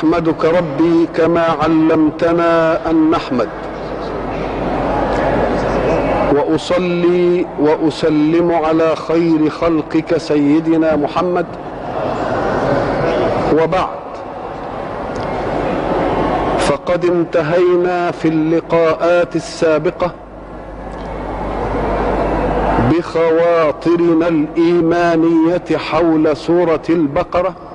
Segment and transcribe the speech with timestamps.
[0.00, 3.48] احمدك ربي كما علمتنا أن نحمد.
[6.32, 11.46] وأصلي وأسلم على خير خلقك سيدنا محمد.
[13.52, 14.00] وبعد.
[16.58, 20.10] فقد انتهينا في اللقاءات السابقة
[22.90, 27.69] بخواطرنا الإيمانية حول سورة البقرة.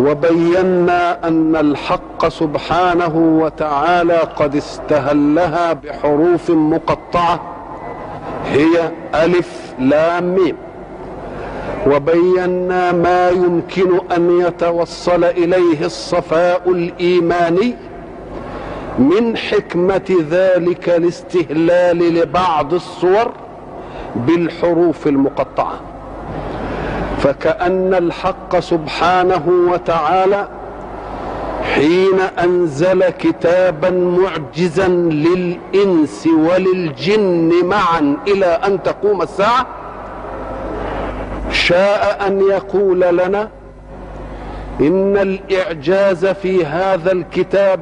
[0.00, 7.40] وبينا أن الحق سبحانه وتعالى قد استهلها بحروف مقطعة
[8.46, 10.56] هي ألف لام ميم.
[11.86, 17.74] وبينا ما يمكن أن يتوصل إليه الصفاء الإيماني
[18.98, 23.32] من حكمة ذلك الاستهلال لبعض الصور
[24.16, 25.80] بالحروف المقطعة.
[27.22, 30.48] فكأن الحق سبحانه وتعالى
[31.74, 39.66] حين أنزل كتابا معجزا للإنس وللجن معا إلى أن تقوم الساعة
[41.52, 43.48] شاء أن يقول لنا
[44.80, 47.80] إن الإعجاز في هذا الكتاب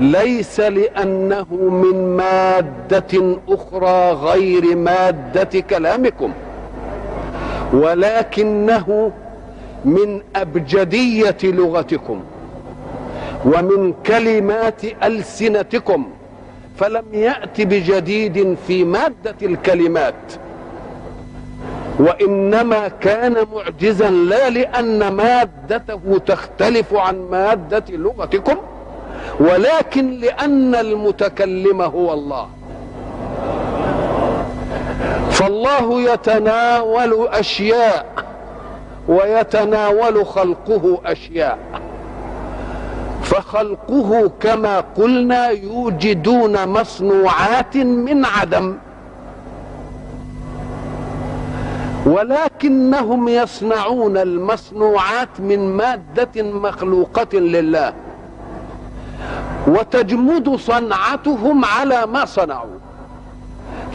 [0.00, 6.32] ليس لأنه من مادة أخرى غير مادة كلامكم.
[7.72, 9.12] ولكنه
[9.84, 12.20] من أبجدية لغتكم
[13.44, 16.06] ومن كلمات ألسنتكم
[16.76, 20.14] فلم يأت بجديد في مادة الكلمات
[21.98, 28.56] وإنما كان معجزا لا لأن مادته تختلف عن مادة لغتكم
[29.40, 32.48] ولكن لأن المتكلم هو الله.
[35.40, 38.06] فالله يتناول أشياء
[39.08, 41.58] ويتناول خلقه أشياء.
[43.22, 48.76] فخلقه كما قلنا يوجدون مصنوعات من عدم.
[52.06, 57.92] ولكنهم يصنعون المصنوعات من مادة مخلوقة لله.
[59.66, 62.79] وتجمد صنعتهم على ما صنعوا.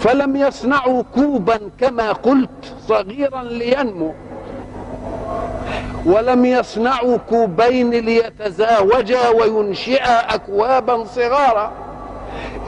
[0.06, 4.14] فلم يصنعوا كوبا كما قلت صغيرا لينمو
[6.06, 11.72] ولم يصنعوا كوبين ليتزاوجا وينشئا اكوابا صغارا.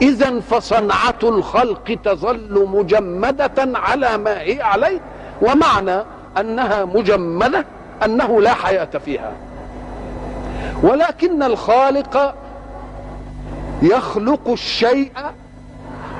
[0.02, 5.00] اذا فصنعة الخلق تظل مجمدة على ما هي عليه
[5.42, 6.02] ومعنى
[6.40, 7.64] أنها مجمدة
[8.04, 9.32] أنه لا حياة فيها.
[10.82, 12.34] ولكن الخالق
[13.82, 15.12] يخلق الشيء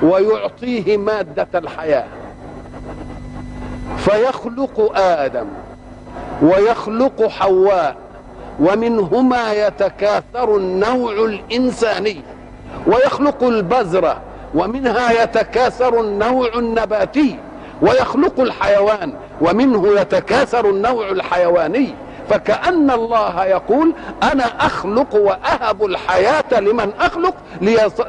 [0.03, 2.07] ويعطيه مادة الحياة.
[3.97, 5.47] فيخلق آدم
[6.41, 7.95] ويخلق حواء
[8.59, 12.21] ومنهما يتكاثر النوع الإنساني.
[12.87, 14.21] ويخلق البذرة
[14.55, 17.39] ومنها يتكاثر النوع النباتي.
[17.81, 21.93] ويخلق الحيوان ومنه يتكاثر النوع الحيواني.
[22.29, 27.33] فكأن الله يقول أنا أخلق وأهب الحياة لمن أخلق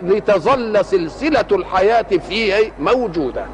[0.03, 3.45] لتظل سلسلة الحياة فيه موجودة.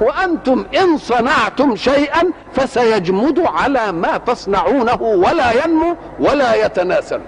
[0.00, 2.22] وأنتم إن صنعتم شيئا
[2.54, 7.20] فسيجمد على ما تصنعونه ولا ينمو ولا يتناسل.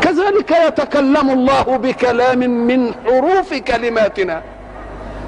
[0.00, 4.42] كذلك يتكلم الله بكلام من حروف كلماتنا.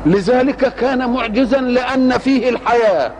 [0.06, 3.12] لذلك كان معجزا لأن فيه الحياة.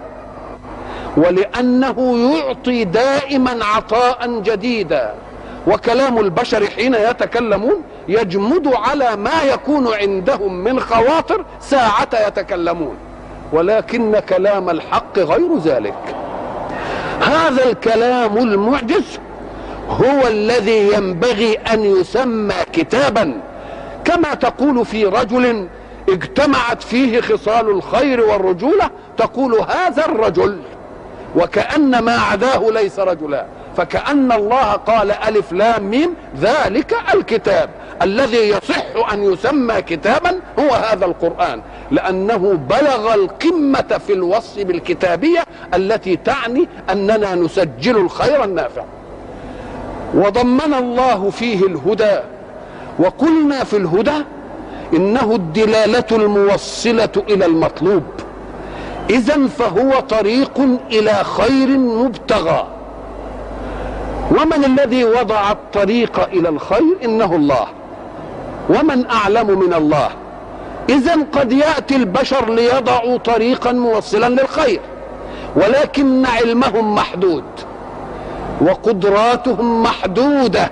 [1.17, 5.15] ولأنه يعطي دائما عطاء جديدا.
[5.67, 12.97] وكلام البشر حين يتكلمون يجمد على ما يكون عندهم من خواطر ساعة يتكلمون.
[13.53, 16.17] ولكن كلام الحق غير ذلك.
[17.21, 19.19] هذا الكلام المعجز
[19.89, 23.41] هو الذي ينبغي أن يسمى كتابا.
[24.05, 25.69] كما تقول في رجل
[26.09, 30.59] اجتمعت فيه خصال الخير والرجولة تقول هذا الرجل
[31.37, 33.47] وكأن ما عداه ليس رجلا.
[33.77, 37.71] فكأن الله قال ألف لام ميم ذلك الكتاب.
[38.03, 41.63] الذي يصح أن يسمى كتابا هو هذا القرآن.
[41.91, 45.45] لأنه بلغ القمة في الوصف بالكتابية
[45.75, 48.85] التي تعني أننا نسجل الخير النافع.
[50.15, 52.19] وضمن الله فيه الهدى.
[52.99, 54.25] وقلنا في الهدى
[54.95, 58.03] إنه الدلالة الموصلة إلى المطلوب.
[59.13, 60.61] اذا فهو طريق
[60.91, 62.67] إلى خير مبتغى.
[64.31, 67.67] ومن الذي وضع الطريق إلى الخير؟ إنه الله.
[68.69, 70.09] ومن أعلم من الله.
[70.89, 74.81] اذا قد يأتي البشر ليضعوا طريقا موصلا للخير
[75.57, 77.45] ولكن علمهم محدود
[78.61, 80.71] وقدراتهم محدودة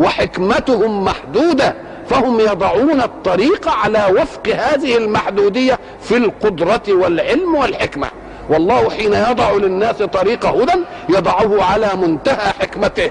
[0.00, 1.74] وحكمتهم محدودة
[2.08, 8.08] فهم يضعون الطريق على وفق هذه المحدودية في القدرة والعلم والحكمة.
[8.50, 10.72] والله حين يضع للناس طريق هدى
[11.08, 13.10] يضعه على منتهى حكمته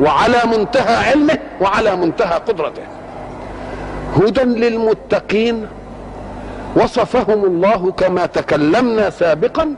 [0.00, 2.82] وعلى منتهى علمه وعلى منتهى قدرته.
[4.16, 5.66] هدى للمتقين
[6.76, 9.74] وصفهم الله كما تكلمنا سابقا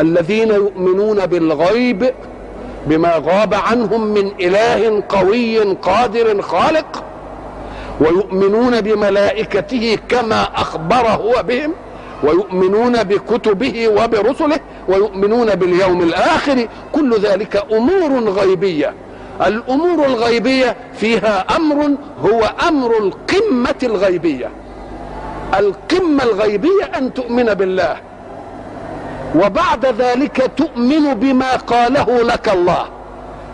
[0.00, 2.14] الذين يؤمنون بالغيب
[2.86, 7.04] بما غاب عنهم من إله قوي قادر خالق
[8.00, 11.72] ويؤمنون بملائكته كما اخبر هو بهم
[12.22, 16.68] ويؤمنون بكتبه وبرسله ويؤمنون باليوم الآخر.
[16.92, 18.94] كل ذلك أمور غيبية.
[19.46, 24.50] الأمور الغيبية فيها أمر هو أمر القمة الغيبية.
[25.58, 27.96] القمة الغيبية أن تؤمن بالله.
[29.34, 32.86] وبعد ذلك تؤمن بما قاله لك الله.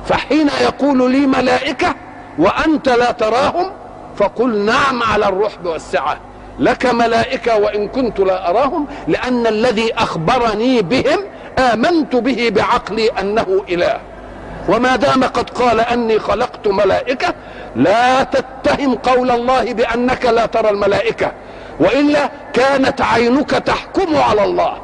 [0.08, 1.94] فحين يقول لي ملائكة
[2.38, 3.70] وأنت لا تراهم
[4.16, 6.16] فقل نعم على الرحب والسعه
[6.58, 11.18] لك ملائكة وإن كنت لا أراهم لأن الذي أخبرني بهم
[11.58, 14.00] آمنت به بعقلي أنه إله.
[14.68, 17.34] وما دام قد قال أني خلقت ملائكة
[17.76, 21.32] لا تتهم قول الله بأنك لا ترى الملائكة
[21.80, 24.74] وإلا كانت عينك تحكم على الله.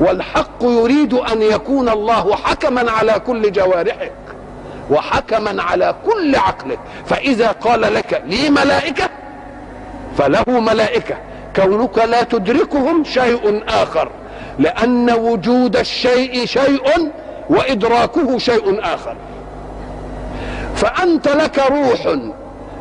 [0.00, 4.12] والحق يريد أن يكون الله حكما على كل جوارحك
[4.90, 6.78] وحكما على كل عقلك.
[7.06, 9.08] فإذا قال لك لي ملائكة
[10.18, 11.14] فله ملائكة.
[11.56, 14.08] كونك لا تدركهم شيء آخر.
[14.58, 17.12] لأن وجود الشيء شيء
[17.50, 19.16] وإدراكه شيء آخر.
[20.74, 22.16] فأنت لك روح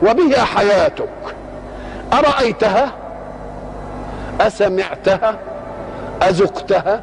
[0.02, 1.10] وبها حياتك.
[2.14, 2.92] أرأيتها؟
[4.42, 5.36] أسمعتها؟
[6.22, 7.02] اذقتها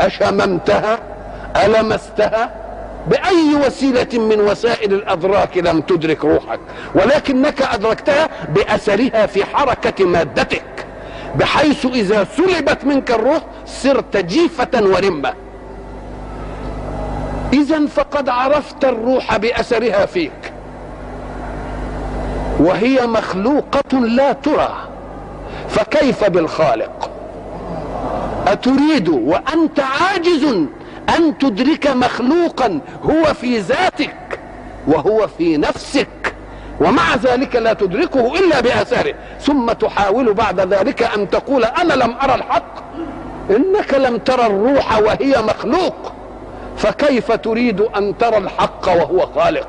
[0.00, 0.98] أشممتها؟
[1.64, 2.50] ألمستها؟
[3.10, 6.60] بأي وسيلة من وسائل الأدراك لم تدرك روحك
[6.94, 10.64] ولكنك أدركتها بأثرها في حركة مادتك.
[11.34, 15.32] بحيث إذا سلبت منك الروح صرت جيفه ورمة.
[17.52, 20.52] إذا فقد عرفت الروح بأثرها فيك.
[22.60, 24.74] وهي مخلوقة لا ترى.
[25.68, 27.10] فكيف بالخالق؟
[28.46, 30.66] أتريد وأنت عاجز
[31.08, 34.40] أن تدرك مخلوقا هو في ذاتك
[34.86, 36.34] وهو في نفسك.
[36.80, 42.34] ومع ذلك لا تدركه إلا باثاره ثم تحاول بعد ذلك أن تقول أنا لم أرى
[42.34, 42.74] الحق.
[43.50, 46.12] إنك لم ترى الروح وهي مخلوق.
[46.76, 49.68] فكيف تريد أن ترى الحق وهو خالق؟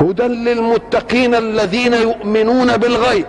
[0.00, 3.26] هدى للمتقين الذين يؤمنون بالغيب.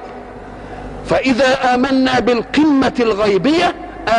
[1.06, 3.75] فإذا آمنا بالقمة الغيبية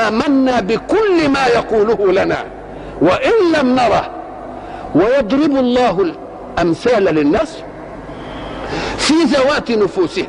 [0.09, 2.45] آمنا بكل ما يقوله لنا.
[3.01, 4.11] وإن لم نره
[4.95, 6.13] ويضرب الله
[6.59, 7.57] الأمثال للناس
[8.97, 10.27] في ذوات نفوسهم.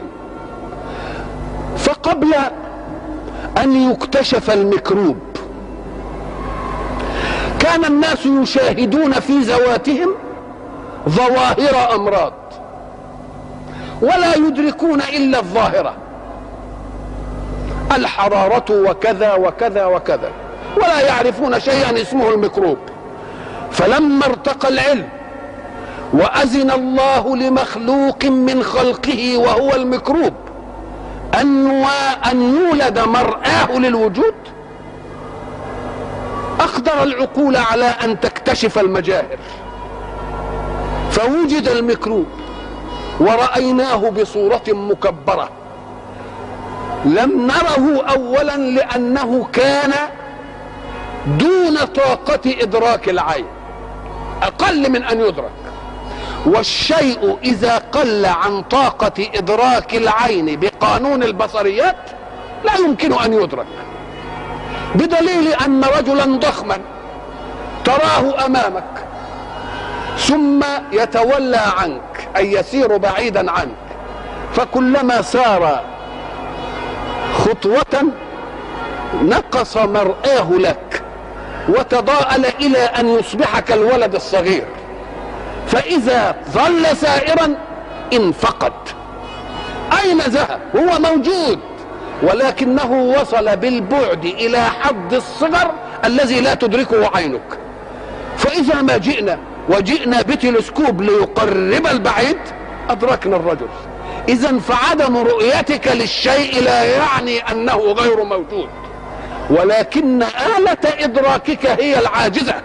[1.78, 2.34] فقبل
[3.64, 5.18] أن يكتشف الميكروب
[7.60, 10.16] كان الناس يشاهدون في ذواتهم
[11.10, 12.34] ظواهر أمراض
[14.02, 15.94] ولا يدركون إلا الظاهرة.
[17.96, 20.32] الحرارة وكذا وكذا وكذا.
[20.78, 22.78] ولا يعرفون شيئا اسمه الميكروب.
[23.72, 25.10] فلما ارتقى العلم
[26.14, 30.34] وأذن الله لمخلوق من خلقه وهو الميكروب
[31.42, 31.68] أن
[32.32, 34.34] أن يولد مرآه للوجود
[36.60, 39.38] أقدر العقول على أن تكتشف المجاهر.
[41.12, 42.26] فوجد الميكروب
[43.20, 45.50] ورأيناه بصورة مكبرة.
[47.06, 49.94] لم نره أولا لأنه كان
[51.28, 53.46] دون طاقة إدراك العين.
[54.44, 55.52] أقل من أن يدرك.
[56.46, 61.96] والشيء إذا قل عن طاقة إدراك العين بقانون البصريات
[62.66, 63.66] لا يمكن أن يدرك.
[64.96, 66.78] بدليل أن رجلا ضخما
[67.86, 68.84] تراه أمامك
[70.18, 70.60] ثم
[70.92, 73.76] يتولى عنك أي يسير بعيدا عنك
[74.54, 75.82] فكلما سار
[77.48, 78.12] خطوة
[79.24, 81.04] نقص مرآه لك
[81.70, 84.66] وتضاءل إلى أن يصبح كالولد الصغير.
[85.68, 87.56] فإذا ظل سائرا
[88.14, 88.74] انفقد.
[90.04, 91.60] أين ذهب؟ هو موجود.
[92.24, 95.72] ولكنه وصل بالبعد إلى حد الصغر
[96.06, 97.58] الذي لا تدركه عينك.
[98.38, 99.40] فإذا ما جئنا
[99.70, 102.40] وجئنا بتلسكوب ليقرب البعيد
[102.90, 103.68] أدركنا الرجل.
[104.30, 108.70] اذا فعدم رؤيتك للشيء لا يعني أنه غير موجود.
[109.50, 112.56] ولكن آلة إدراكك هي العاجزة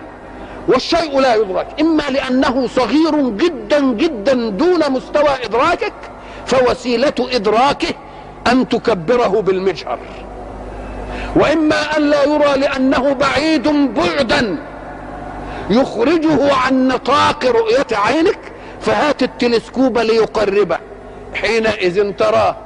[0.68, 5.92] والشيء لا يدرك إما لأنه صغير جدا جدا دون مستوى إدراكك
[6.46, 7.94] فوسيلة إدراكه
[8.52, 9.98] أن تكبره بالمجهر.
[11.36, 14.58] وإما أن لا يرى لأنه بعيد بعدا
[15.70, 18.38] يخرجه عن نطاق رؤية عينك
[18.80, 20.78] فهات التلسكوب ليقربه
[21.34, 22.56] حينئذ تراه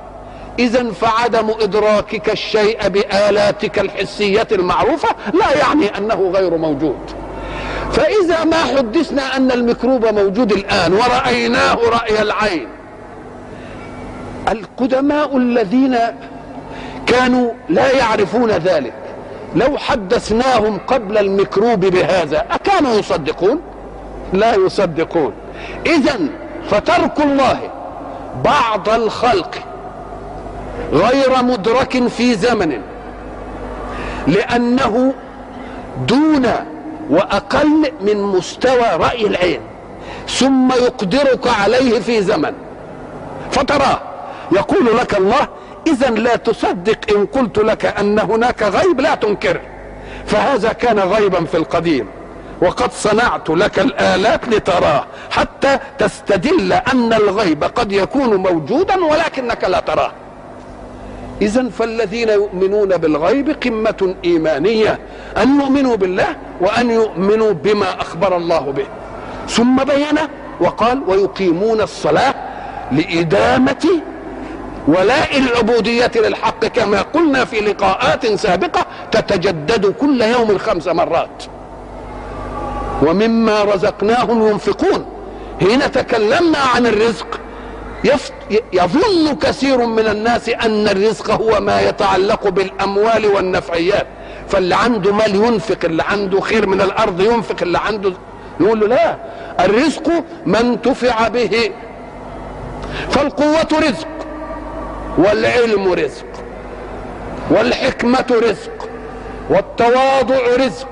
[0.58, 6.98] إذا فعدم إدراكك الشيء بآلاتك الحسية المعروفة لا يعني أنه غير موجود.
[7.92, 12.68] فإذا ما حدثنا أن الميكروب موجود الآن ورأيناه رأي العين
[14.48, 15.96] القدماء الذين
[17.06, 18.92] كانوا لا يعرفون ذلك
[19.56, 23.60] لو حدثناهم قبل الميكروب بهذا أكانوا يصدقون؟
[24.32, 25.32] لا يصدقون.
[25.86, 26.18] إذا
[26.70, 27.58] فترك الله
[28.44, 29.54] بعض الخلق
[30.92, 32.82] غير مدرك في زمن
[34.26, 35.14] لأنه
[36.06, 36.46] دون
[37.10, 39.60] وأقل من مستوى رأي العين
[40.28, 42.52] ثم يقدرك عليه في زمن.
[43.50, 44.00] فتراه
[44.52, 45.48] يقول لك الله
[45.86, 49.60] اذا لا تصدق إن قلت لك أن هناك غيب لا تنكر
[50.26, 52.08] فهذا كان غيبا في القديم.
[52.62, 60.12] وقد صنعت لك الآلات لتراه حتى تستدل أن الغيب قد يكون موجودا ولكنك لا تراه.
[61.42, 64.98] إذا فالذين يؤمنون بالغيب قمة إيمانية
[65.36, 68.86] أن يؤمنوا بالله وأن يؤمنوا بما أخبر الله به.
[69.48, 70.18] ثم بين
[70.60, 72.34] وقال ويقيمون الصلاة
[72.92, 73.86] لإدامة
[74.88, 81.44] ولاء العبودية للحق كما قلنا في لقاءات سابقة تتجدد كل يوم خمس مرات.
[83.02, 85.06] ومما رزقناهم ينفقون.
[85.60, 87.40] حين تكلمنا عن الرزق.
[88.72, 94.06] يظن كثير من الناس أن الرزق هو ما يتعلق بالأموال والنفعيات.
[94.48, 98.12] فاللي عنده مال ينفق اللي عنده خير من الأرض ينفق اللي عنده
[98.60, 99.16] نقول له لا
[99.60, 101.70] الرزق ما انتفع به.
[103.10, 104.08] فالقوة رزق
[105.18, 106.26] والعلم رزق
[107.50, 108.88] والحكمة رزق
[109.50, 110.88] والتواضع رزق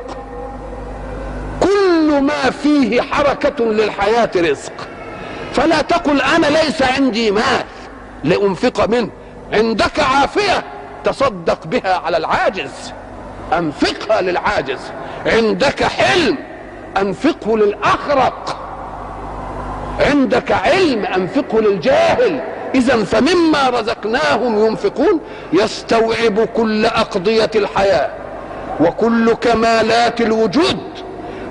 [1.60, 4.72] كل ما فيه حركة للحياة رزق.
[5.52, 7.64] فلا تقل أنا ليس عندي مال
[8.24, 9.10] لأنفق منه.
[9.52, 10.64] عندك عافية
[11.04, 12.92] تصدق بها على العاجز.
[13.52, 14.80] أنفقها للعاجز.
[15.26, 16.38] عندك حلم
[16.96, 18.56] أنفقه للأخرق.
[20.00, 22.40] عندك علم أنفقه للجاهل.
[22.74, 25.20] اذا فمما رزقناهم ينفقون
[25.52, 28.10] يستوعب كل أقضية الحياة
[28.80, 31.03] وكل كمالات الوجود.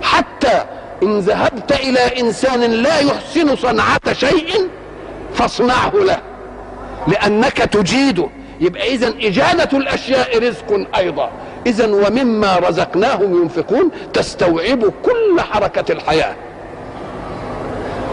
[0.03, 0.65] حتى
[1.03, 4.69] إن ذهبت إلى إنسان لا يحسن صنعة شيء
[5.33, 6.17] فاصنعه له
[7.07, 8.29] لأنك تجيده.
[8.59, 11.31] يبقى إذا إجادة الأشياء رزق أيضا.
[11.67, 16.35] إذا ومما رزقناهم ينفقون تستوعب كل حركة الحياة.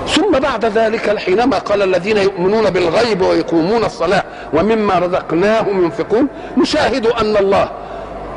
[0.09, 7.37] ثم بعد ذلك حينما قال الذين يؤمنون بالغيب ويقومون الصلاة ومما رزقناهم ينفقون نشاهد أن
[7.37, 7.69] الله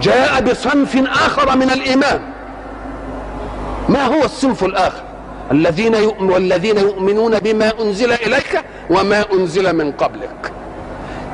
[0.02, 0.96] جاء بصنف
[1.26, 2.33] آخر من الإيمان.
[3.90, 5.04] ما هو الصنف الآخر؟
[5.52, 10.52] الذين يؤمن والذين يؤمنون بما أنزل إليك وما أنزل من قبلك.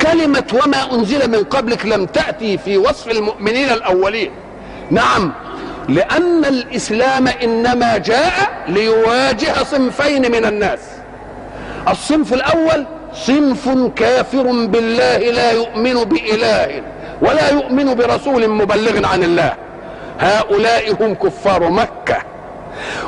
[0.02, 4.32] كلمة وما أنزل من قبلك لم تأتي في وصف المؤمنين الأولين.
[4.92, 5.32] نعم
[5.90, 10.80] لأن الإسلام إنما جاء ليواجه صنفين من الناس.
[11.88, 16.82] الصنف الأول صنف كافر بالله لا يؤمن بإله
[17.22, 19.54] ولا يؤمن برسول مبلغ عن الله.
[20.20, 22.18] هؤلاء هم كفار مكة.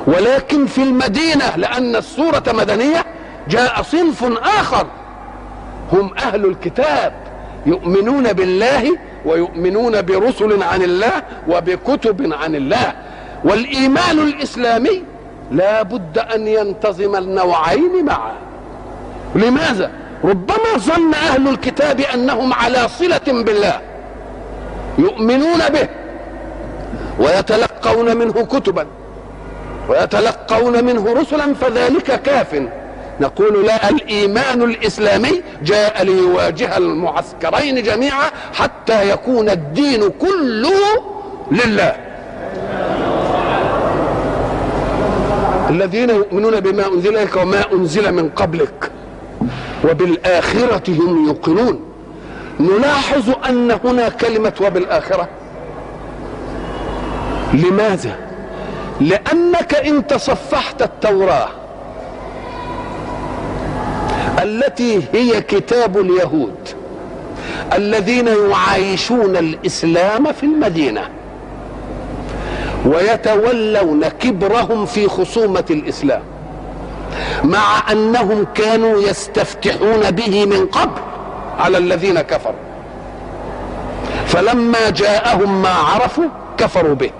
[0.07, 3.05] ولكن في المدينة لأن السورة مدنية
[3.47, 4.23] جاء صنف
[4.59, 4.87] آخر.
[5.91, 7.13] هم أهل الكتاب
[7.65, 12.93] يؤمنون بالله ويؤمنون برسل عن الله وبكتب عن الله.
[13.43, 15.03] والإيمان الإسلامي
[15.51, 18.33] لا بد أن ينتظم النوعين معا.
[19.35, 19.91] لماذا؟
[20.23, 23.81] ربما ظن أهل الكتاب أنهم على صلة بالله
[24.97, 25.87] يؤمنون به
[27.19, 28.87] ويتلقون منه كتبا.
[29.91, 32.61] ويتلقون منه رسلا فذلك كاف.
[33.21, 41.03] نقول لا الإيمان الإسلامي جاء ليواجه المعسكرين جميعا حتى يكون الدين كله
[41.51, 41.95] لله.
[45.69, 48.91] الذين يؤمنون بما أنزل إليك وما أنزل من قبلك
[49.89, 51.79] وبالآخرة هم يوقنون.
[52.59, 55.27] نلاحظ أن هنا كلمة وبالآخرة.
[57.53, 58.30] لماذا؟
[59.01, 61.47] لأنك إن تصفحت التوراة
[64.43, 66.69] التي هي كتاب اليهود
[67.73, 71.01] الذين يعايشون الإسلام في المدينة
[72.85, 76.21] ويتولون كبرهم في خصومة الإسلام
[77.43, 81.01] مع أنهم كانوا يستفتحون به من قبل
[81.59, 82.55] على الذين كفروا
[84.25, 86.25] فلما جاءهم ما عرفوا
[86.57, 87.11] كفروا به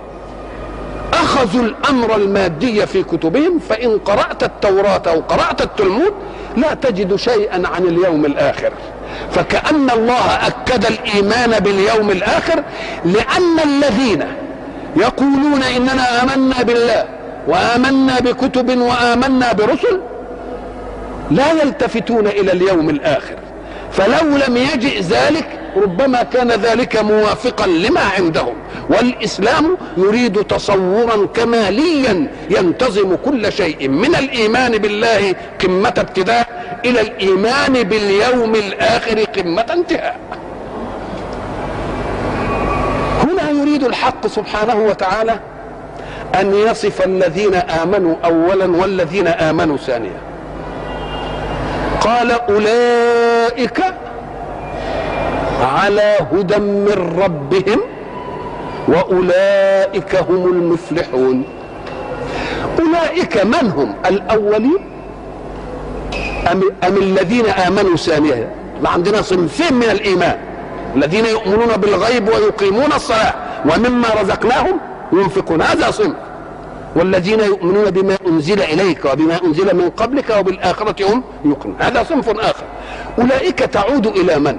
[1.12, 6.12] أخذوا الأمر المادي في كتبهم فإن قرأت التوراة أو قرأت التلمود
[6.56, 8.72] لا تجد شيئا عن اليوم الآخر.
[9.32, 12.62] فكأن الله أكد الإيمان باليوم الآخر
[13.04, 14.24] لأن الذين
[14.96, 17.04] يقولون إننا آمنا بالله
[17.48, 20.00] وآمنا بكتب وآمنا برسل
[21.30, 23.36] لا يلتفتون إلى اليوم الآخر.
[23.92, 28.54] فلو لم يجئ ذلك ربما كان ذلك موافقا لما عندهم.
[28.90, 36.46] والإسلام يريد تصورا كماليا ينتظم كل شيء من الإيمان بالله قمة ابتداء
[36.84, 40.16] إلى الإيمان باليوم الآخر قمة انتهاء.
[43.22, 45.40] هنا يريد الحق سبحانه وتعالى
[46.40, 50.20] أن يصف الذين آمنوا اولا والذين آمنوا ثانيا.
[52.00, 53.31] قال أولئك
[55.62, 57.80] على هدى من ربهم
[58.88, 61.44] وأولئك هم المفلحون.
[62.80, 64.78] أولئك من هم؟ الأولين؟
[66.52, 68.50] ام, أم الذين آمنوا ثانيا
[68.82, 70.38] ما عندنا صنفين من الإيمان.
[70.96, 73.34] الذين يؤمنون بالغيب ويقيمون الصلاة
[73.64, 74.80] ومما رزقناهم
[75.12, 75.62] ينفقون.
[75.62, 76.16] هذا صنف.
[76.96, 81.76] والذين يؤمنون بما أنزل إليك وبما أنزل من قبلك وبالآخرة هم يوقنون.
[81.78, 82.64] هذا صنف آخر.
[83.18, 84.56] أولئك تعود إلى من؟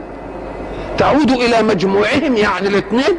[0.98, 3.18] تعود إلى مجموعهم يعني الاثنين؟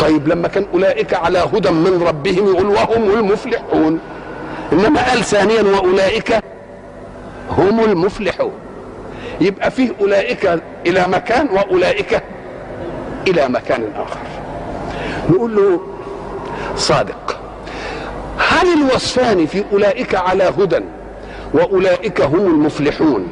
[0.00, 4.00] طيب لما كان أولئك على هدى من ربهم يقول وهم المفلحون.
[4.72, 6.34] إنما قال ثانيا وأولئك
[7.50, 8.52] هم المفلحون.
[9.40, 12.22] يبقى فيه أولئك إلى مكان وأولئك
[13.28, 14.20] إلى مكان آخر.
[15.30, 15.80] نقول له
[16.76, 17.36] صادق
[18.38, 20.80] هل الوصفان في أولئك على هدى
[21.54, 23.28] وأولئك هم المفلحون؟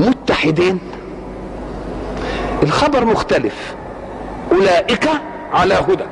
[0.00, 0.78] متحدين.
[2.62, 3.74] الخبر مختلف.
[4.52, 5.08] أولئك
[5.52, 6.04] على هدى.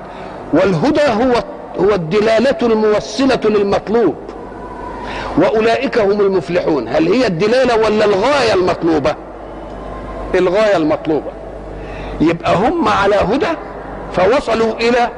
[0.53, 1.45] والهدى هو
[1.81, 4.15] هو الدلالة الموصلة للمطلوب.
[5.39, 6.89] وأولئك هم المفلحون.
[6.89, 9.15] هل هي الدلالة ولا الغاية المطلوبة؟
[10.35, 11.33] الغاية المطلوبة.
[12.21, 13.47] يبقى هم على هدى
[14.13, 15.09] فوصلوا إلى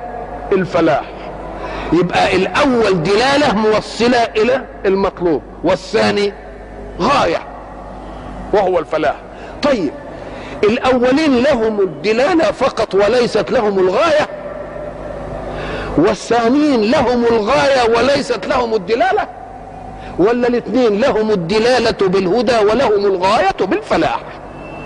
[0.53, 1.05] الفلاح.
[1.93, 6.33] يبقى الأول دلالة موصلة إلى المطلوب والثاني
[7.01, 7.54] غاية.
[8.55, 9.17] وهو الفلاح.
[9.63, 9.91] طيب
[10.65, 14.29] الأولين لهم الدلاله فقط وليست لهم الغاية؟
[15.99, 19.29] والثانيين لهم الغاية وليست لهم الدلالة؟
[20.19, 24.21] ولا الاثنين لهم الدلالة بالهدى ولهم الغاية بالفلاح؟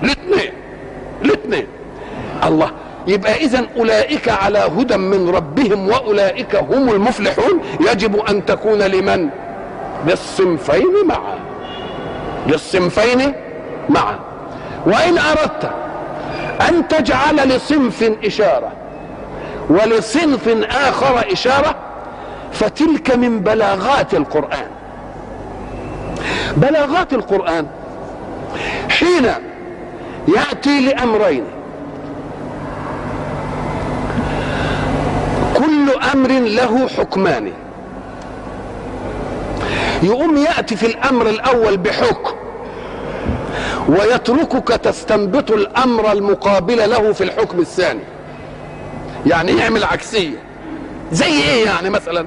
[0.03, 0.53] الاثنين
[1.25, 1.67] الاثنين.
[2.45, 2.71] الله
[3.07, 7.61] يبقى اذا أولئك على هدى من ربهم وأولئك هم المفلحون.
[7.81, 9.29] يجب أن تكون لمن؟
[10.07, 11.39] للصنفين معا.
[12.47, 13.35] للصنفين
[13.89, 14.19] معا.
[14.87, 15.71] وإن أردت
[16.69, 18.73] أن تجعل لصنف إشارة
[19.71, 21.75] ولصنف آخر إشارة
[22.53, 24.67] فتلك من بلاغات القرآن.
[26.57, 27.67] بلاغات القرآن
[28.89, 29.27] حين
[30.29, 31.45] يأتي لأمرين.
[35.57, 37.53] كل أمر له حكمان.
[40.03, 42.48] يقوم يأتي في الأمر الأول بحكم.
[43.89, 48.01] ويتركك تستنبط الأمر المقابل له في الحكم الثاني.
[49.27, 50.39] يعني يعمل عكسية؟
[51.13, 52.27] زي إيه يعني مثلا؟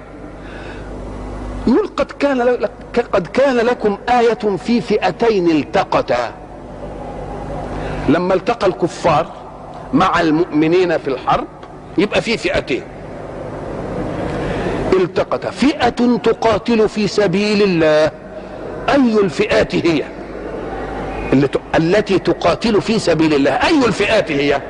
[1.68, 2.72] يقول قد كان لك
[3.14, 6.34] قد كان لكم آية في فئتين التقتا.
[8.10, 9.26] لما التقى الكفار
[9.94, 11.48] مع المؤمنين في الحرب
[11.98, 12.84] يبقى في فئتين.
[14.94, 18.12] التقت فئة تقاتل في سبيل الله.
[18.90, 20.04] أي الفئات هي.
[21.76, 23.52] التي تقاتل في سبيل الله.
[23.52, 24.62] أي الفئات هي؟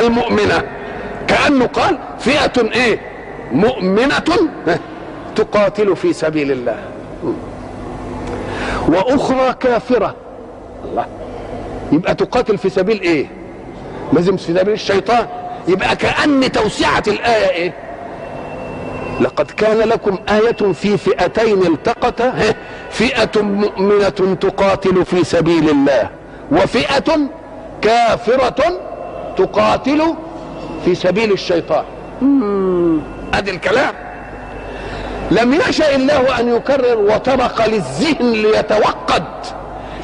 [0.00, 0.62] المؤمنة.
[1.28, 3.00] كأنه قال فئة إيه؟
[3.52, 4.22] مؤمنة
[5.36, 6.76] تقاتل في سبيل الله.
[8.88, 10.14] وأخرى كافرة.
[10.84, 11.06] الله.
[11.92, 13.26] يبقى تقاتل في سبيل إيه؟
[14.12, 15.26] لازم في سبيل الشيطان.
[15.68, 17.72] يبقى كأن توسعة الآية إيه؟
[19.20, 22.54] لقد كان لكم آية في فئتين التقتا
[22.90, 26.10] فئة مؤمنة تقاتل في سبيل الله
[26.52, 27.18] وفئة
[27.82, 28.80] كافرة
[29.36, 30.14] تقاتل
[30.84, 31.84] في سبيل الشيطان.
[33.34, 33.94] ادي الكلام.
[35.30, 39.24] لم يشاء الله أن يكرر وطرق للذهن ليتوقد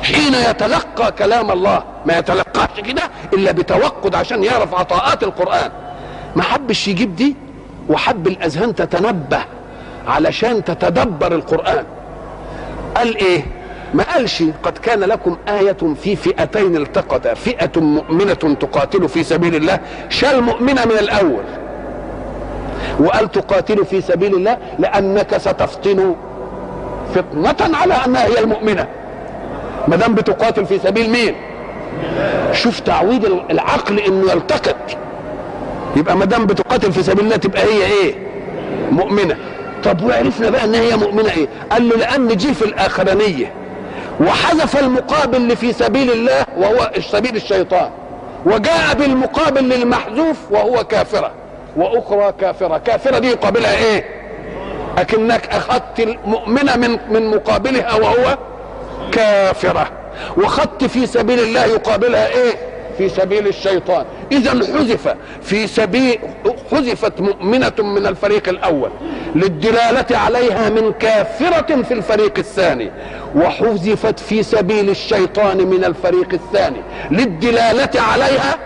[0.02, 1.82] حين يتلقى كلام الله.
[2.06, 5.70] ما يتلقاش كده إلا بتوقد عشان يعرف عطاءات القرآن.
[6.36, 7.36] ما حبش يجيب دي؟
[7.88, 9.40] وحب الأذهان تتنبه
[10.06, 11.84] علشان تتدبر القرآن.
[12.96, 13.42] قال إيه؟
[13.94, 19.80] ما قالش قد كان لكم آية في فئتين التقتا فئة مؤمنة تقاتل في سبيل الله
[20.08, 21.44] شال مؤمنة من الأول؟
[23.00, 26.14] وقال تقاتل في سبيل الله لأنك ستفطن
[27.14, 28.86] فطنة على أنها هي المؤمنة.
[29.88, 31.34] ما دام بتقاتل في سبيل مين؟
[32.52, 34.76] شوف تعويد العقل إنه يلتقط.
[35.96, 38.14] يبقى ما دام بتقاتل في سبيل الله تبقى هي إيه؟
[38.90, 39.36] مؤمنة.
[39.84, 43.52] طب وعرفنا بقى ان هي مؤمنة إيه؟ قال له لأن جه في الآخرانية
[44.20, 47.90] وحذف المقابل اللي في سبيل الله وهو سبيل الشيطان
[48.46, 51.30] وجاء بالمقابل للمحذوف وهو كافرة
[51.76, 52.78] وأخرى كافرة.
[52.78, 54.04] كافرة دي يقابلها إيه؟
[54.98, 58.38] أكنك أخذت المؤمنة من من مقابلها وهو
[59.12, 59.86] كافرة.
[60.36, 62.52] وخدت في سبيل الله يقابلها إيه؟
[62.98, 64.04] في سبيل الشيطان.
[64.32, 66.18] اذا حذف في سبيل
[66.70, 68.90] حذفت مؤمنة من الفريق الأول
[69.34, 72.90] للدلالة عليها من كافرة في الفريق الثاني
[73.36, 76.80] وحذفت في سبيل الشيطان من الفريق الثاني
[77.10, 78.58] للدلالة عليها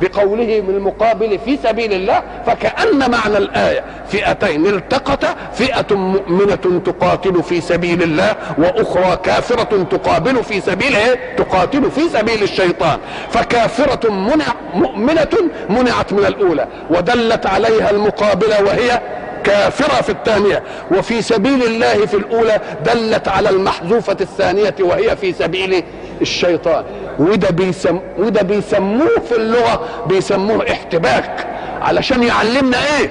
[0.00, 7.60] بقوله من المقابل في سبيل الله فكأن معنى الآية فئتين التقتا فئة مؤمنة تقاتل في
[7.60, 12.98] سبيل الله وأخرى كافرة تقابل في سبيل إيه؟ تقاتل في سبيل الشيطان
[13.30, 15.28] فكافرة منع مؤمنة
[15.68, 19.00] منعت من الأولى ودلت عليها المقابلة وهي
[19.44, 25.84] كافرة في الثانية وفي سبيل الله في الأولى دلت على المحذوفة الثانية وهي في سبيل
[26.20, 26.84] الشيطان.
[27.18, 31.46] وده بيسم وده بيسموه في اللغة بيسموه احتباك.
[31.82, 33.10] علشان يعلمنا إيه؟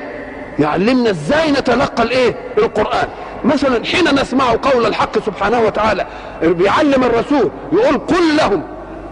[0.60, 3.08] يعلمنا إزاي نتلقى الإيه؟ القرآن.
[3.46, 6.06] مثلا حين نسمع قول الحق سبحانه وتعالى
[6.42, 8.64] بيعلم الرسول يقول قل لهم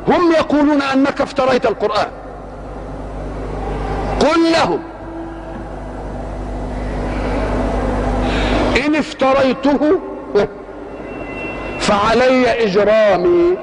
[0.08, 2.08] هم يقولون أنك افتريت القرآن.
[4.20, 4.80] قل لهم.
[8.86, 10.00] إن افتريته
[11.80, 13.58] فعلي إجرامي.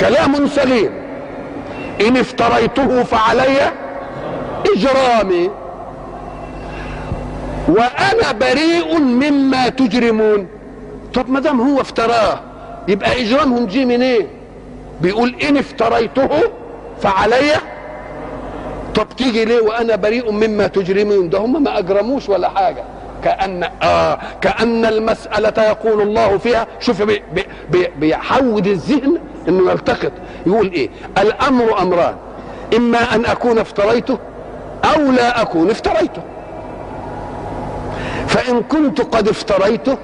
[0.00, 0.90] كلام سليم.
[2.00, 3.72] إن افتريته فعلي
[4.76, 5.50] إجرامي.
[7.68, 10.46] وأنا بريء مما تجرمون.
[11.14, 12.40] طب ما دام هو افتراه
[12.88, 14.26] يبقى اجرامهم جه منين؟ إيه؟
[15.00, 16.28] بيقول إن افتريته
[17.00, 17.52] فعلي.
[18.94, 22.84] طب تيجي ليه وأنا بريء مما تجرمون؟ ده هم ما أجرموش ولا حاجة.
[23.24, 27.22] كأن آه كأن المسألة يقول الله فيها شوف بي
[27.70, 30.12] بي بيحود الذهن إنه يلتقط.
[30.46, 32.14] يقول إيه؟ الأمر أمران.
[32.76, 34.18] إما أن أكون افتريته
[34.94, 36.22] أو لا أكون افتريته.
[38.26, 39.98] فإن كنت قد افتريته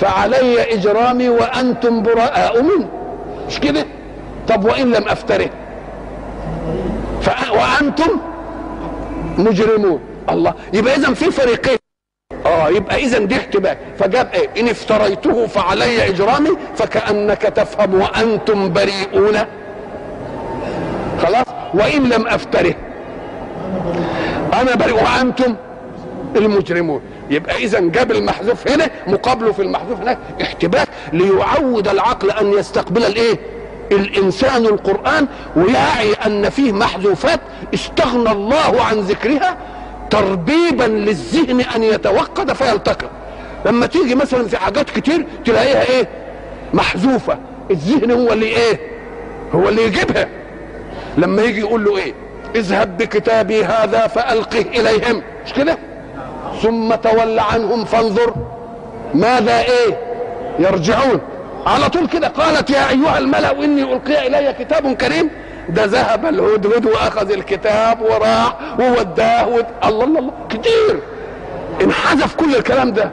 [0.00, 2.88] فعلي إجرامي وأنتم براء منه.
[3.48, 3.86] مش كده؟
[4.48, 5.50] طب وإن لم أفتره؟
[7.50, 8.10] وأنتم
[9.38, 10.00] مجرمون.
[10.30, 11.78] الله يبقى اذا في فريقين.
[12.46, 13.78] آه يبقى اذا دي احتباك.
[13.98, 19.38] فجاب إيه؟ إن افتريته فعلي إجرامي فكأنك تفهم وأنتم بريئون.
[21.22, 22.74] خلاص؟ وإن لم أفتره
[24.52, 25.56] أنا بريء وأنتم
[26.36, 27.00] المجرمون.
[27.30, 33.38] يبقى اذا جاب المحذوف هنا مقابله في المحذوف هناك احتباك ليعود العقل أن يستقبل الإيه؟
[33.92, 37.40] الإنسان القرآن ويعي أن فيه محذوفات
[37.74, 39.56] استغنى الله عن ذكرها
[40.10, 43.10] تربيبا للذهن أن يتوقد فيلتقط.
[43.66, 46.08] لما تيجي مثلا في حاجات كتير تلاقيها إيه؟
[46.74, 47.38] محذوفة.
[47.70, 48.80] الذهن هو اللي إيه؟
[49.54, 50.28] هو اللي يجيبها.
[51.18, 52.14] لما يجي يقول له إيه؟
[52.56, 55.22] اذهب بكتابي هذا فألقه إليهم.
[55.46, 55.78] مش كده؟
[56.62, 58.34] ثم تول عنهم فانظر
[59.14, 59.98] ماذا إيه؟
[60.58, 61.20] يرجعون.
[61.66, 65.30] على طول كده قالت يا أيها الملأ إني ألقي إلي كتاب كريم.
[65.68, 69.66] ده ذهب الهدهد وأخذ الكتاب وراح ووداه ود...
[69.84, 70.32] الله الله الله.
[70.50, 71.00] كتير.
[71.82, 73.10] انحذف كل الكلام ده.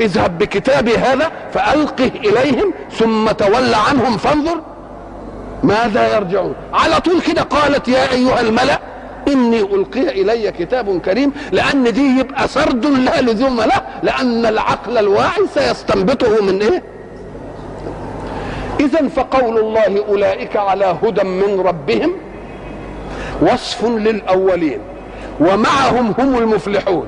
[0.00, 4.60] اذهب بكتابي هذا فألقه إليهم ثم تول عنهم فانظر
[5.62, 6.54] ماذا يرجعون.
[6.72, 8.78] على طول كده قالت يا أيها الملأ
[9.28, 15.46] إني ألقي إلي كتاب كريم لأن دي يبقى سرد لا لزوم له لأن العقل الواعي
[15.54, 16.82] سيستنبطه من إيه؟
[18.80, 22.12] اذا فقول الله أولئك على هدى من ربهم
[23.42, 24.78] وصف للأولين
[25.40, 27.06] ومعهم هم المفلحون.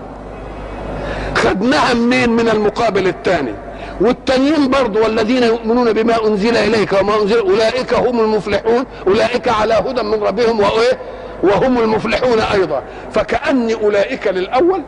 [1.35, 3.53] خدناها منين؟ من المقابل الثاني.
[4.01, 8.85] والتانيين برضو والذين يؤمنون بما أنزل إليك وما أنزل أولئك هم المفلحون.
[9.07, 10.99] أولئك على هدى من ربهم وإيه؟
[11.43, 12.83] وهم المفلحون أيضا.
[13.13, 14.83] فكأن أولئك للأول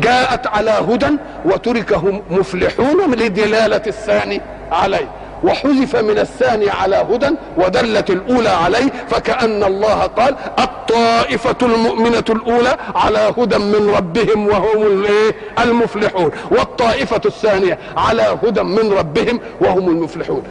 [0.00, 1.10] جاءت على هدى
[1.44, 4.40] وتركهم مفلحون لدلالة الثاني
[4.72, 5.08] عليه.
[5.44, 13.32] وحذف من الثاني على هدى ودلت الأولى عليه فكأن الله قال الطائفة المؤمنة الأولى على
[13.38, 16.30] هدى من ربهم وهم الإيه؟ المفلحون.
[16.50, 20.42] والطائفة الثانية على هدى من ربهم وهم المفلحون.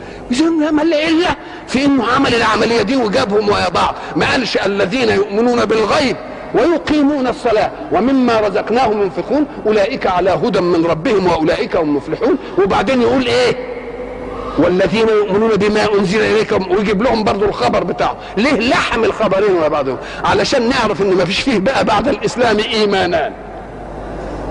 [0.72, 1.36] ما العلة
[1.68, 3.96] في أنه عمل العملية دي وجابهم ويا بعض.
[4.16, 6.16] ما قالش الذين يؤمنون بالغيب
[6.54, 7.72] ويقيمون الصلاة.
[7.92, 12.38] ومما رزقناهم ينفقون أولئك على هدى من ربهم وأولئك هم المفلحون.
[12.58, 13.77] وبعدين يقول إيه؟
[14.58, 18.16] والذين يؤمنون بما أنزل إليكم ويجيب لهم برضو الخبر بتاعه.
[18.38, 23.34] ليه لحم الخبرين ورا بعضهم؟ علشان نعرف إن ما فيش فيه بقى بعد الإسلام ايمانان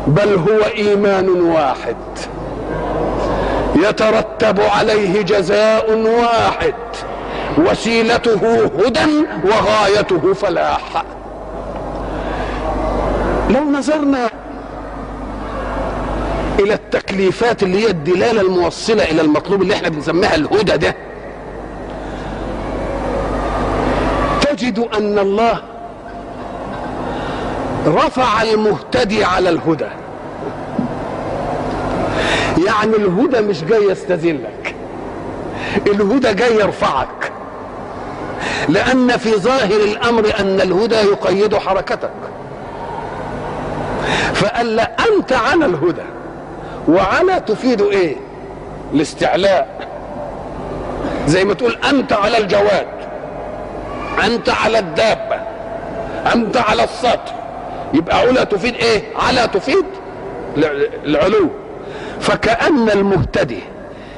[0.06, 1.96] بل هو إيمان واحد.
[3.76, 6.74] يترتب عليه جزاء واحد.
[7.58, 11.04] وسيلته هدى وغايته فلاح.
[13.50, 14.30] لو نظرنا
[16.58, 20.94] إلى التكليفات اللي هي الدلالة الموصلة إلى المطلوب اللي إحنا بنسميها الهدى ده.
[24.40, 25.62] تجد أن الله
[27.86, 29.88] رفع المهتدي على الهدى.
[32.66, 34.74] يعني الهدى مش جاي يستذلك.
[35.86, 37.32] الهدى جاي يرفعك.
[38.68, 42.10] لأن في ظاهر الأمر أن الهدى يقيد حركتك.
[44.34, 46.15] فقال لا أنت على الهدى.
[46.88, 48.16] وعلى تفيد إيه؟
[48.94, 49.88] الاستعلاء.
[51.26, 52.86] زي ما تقول أنت على الجواد
[54.24, 55.36] أنت على الدابة
[56.34, 57.34] أنت على السطح.
[57.94, 59.84] يبقى علا تفيد إيه؟ على تفيد
[61.04, 61.50] العلو.
[62.20, 63.60] فكأن المهتدي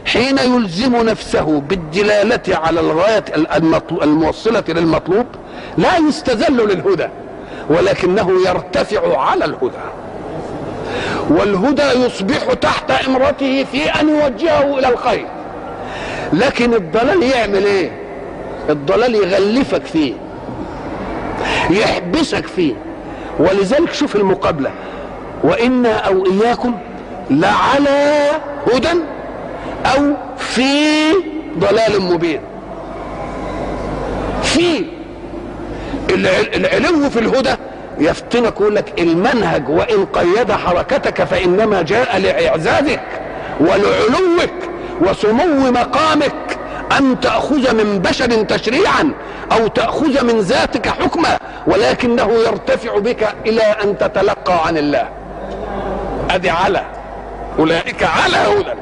[0.07, 3.25] حين يلزم نفسه بالدلالة على الغاية
[4.03, 5.27] الموصلة للمطلوب
[5.79, 7.09] لا يستذل للهدى
[7.71, 9.79] ولكنه يرتفع على الهدى.
[11.31, 15.27] والهدى يصبح تحت امرته في ان يوجهه إلى الخير.
[16.33, 17.91] لكن الضلال يعمل إيه؟
[18.71, 20.15] الضلال يغلفك فيه
[21.71, 22.75] يحبسك فيه.
[23.39, 24.71] ولذلك شوف المقابلة.
[25.45, 26.75] وإنا أو إياكم
[27.31, 28.31] لعلى
[28.73, 29.01] هدى
[29.87, 31.13] أو في
[31.59, 32.41] ضلال مبين.
[34.43, 34.85] في
[36.11, 37.55] العلو في الهدى
[38.01, 43.01] يفتنك يقول لك المنهج وإن قيد حركتك فإنما جاء لإعزازك
[43.61, 44.53] ولعلوك
[45.01, 46.59] وسمو مقامك
[46.99, 49.13] أن تأخذ من بشر تشريعا
[49.53, 55.09] أو تأخذ من ذاتك حكما ولكنه يرتفع بك إلى أن تتلقى عن الله.
[56.31, 56.83] ادي على.
[57.59, 58.81] أولئك على هدى.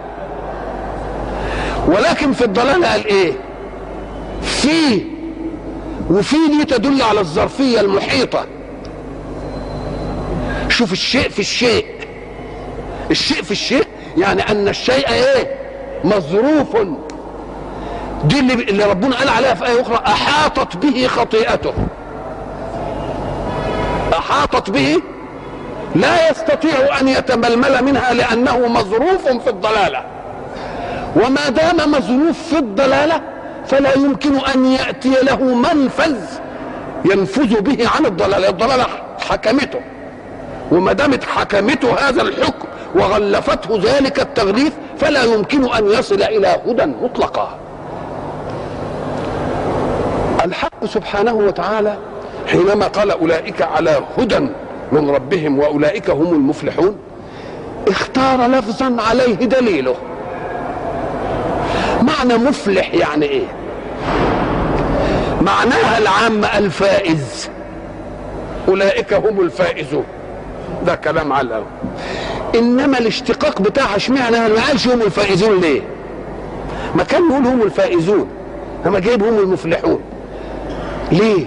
[1.87, 3.33] ولكن في الضلال قال إيه؟
[4.43, 5.03] في.
[6.11, 8.47] وفي دي تدل على الظرفية المحيطة.
[10.69, 11.87] شوف الشيء في الشيء.
[13.11, 15.57] الشيء في الشيء يعني أن الشيء إيه؟
[16.05, 16.77] مظروف.
[18.25, 21.75] دي اللي, اللي ربنا قال عليها في آية أخرى أحاطت به خطيئته.
[24.13, 24.97] أحاطت به
[25.95, 30.05] لا يستطيع أن يتململ منها لأنه مظروف في الضلالة.
[31.17, 33.21] وما دام مظروف في الضلالة
[33.67, 36.17] فلا يمكن أن يأتي له منفذ
[37.05, 38.49] ينفذ به عن الضلالة.
[38.49, 38.87] الضلالة
[39.31, 39.81] حكمته.
[40.73, 47.59] وما دامت حكمته هذا الحكم وغلفته ذلك التغليف فلا يمكن أن يصل إلى هدى مطلقا
[50.45, 51.97] الحق سبحانه وتعالى
[52.47, 54.39] حينما قال أولئك على هدى
[54.93, 56.97] من ربهم وأولئك هم المفلحون
[57.89, 59.95] اختار لفظا عليه دليله.
[62.03, 63.47] معنى مفلح يعني إيه؟
[65.41, 67.51] معناها العام الفائز.
[68.69, 70.05] أولئك هم الفائزون.
[70.87, 71.67] ده كلام على الأول
[72.55, 75.83] إنما الاشتقاق بتاعها اشمعنى ما قالش هم الفائزون ليه؟
[76.95, 78.29] ما كان يقول هم الفائزون
[78.87, 80.01] أما جايب هم المفلحون.
[81.13, 81.47] ليه؟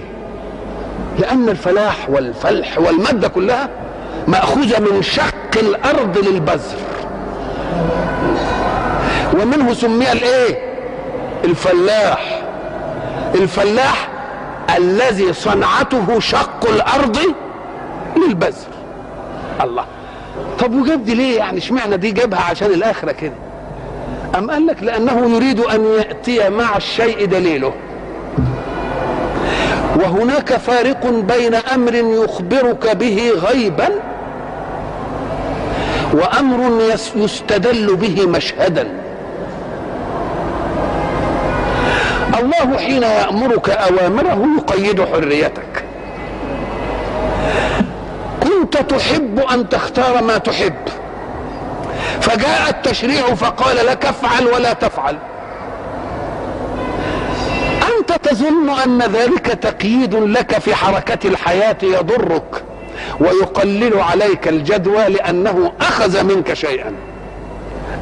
[1.18, 3.68] لأن الفلاح والفلح والمادة كلها
[4.28, 6.78] مأخوذة من شق الأرض للبذر.
[9.40, 10.58] ومنه سمي الإيه؟
[11.44, 12.42] الفلاح.
[13.34, 14.08] الفلاح
[14.76, 17.18] الذي صنعته شق الأرض
[18.16, 18.69] للبذر.
[19.64, 19.84] الله.
[20.58, 23.32] طب وجاب دي ليه يعني؟ اشمعنى دي جابها عشان الآخرة كده؟
[24.38, 27.72] أم قال لك لأنه يريد أن يأتي مع الشيء دليله.
[29.96, 33.88] وهناك فارق بين أمر يخبرك به غيبا
[36.12, 36.82] وأمر
[37.16, 38.88] يستدل به مشهدا.
[42.40, 45.84] الله حين يأمرك أوامره يقيد حريتك.
[48.80, 50.74] تحب أن تختار ما تحب.
[52.20, 55.18] فجاء التشريع فقال لك افعل ولا تفعل.
[57.98, 62.64] أنت تظن أن ذلك تقييد لك في حركة الحياة يضرك
[63.20, 66.92] ويقلل عليك الجدوى لأنه أخذ منك شيئا.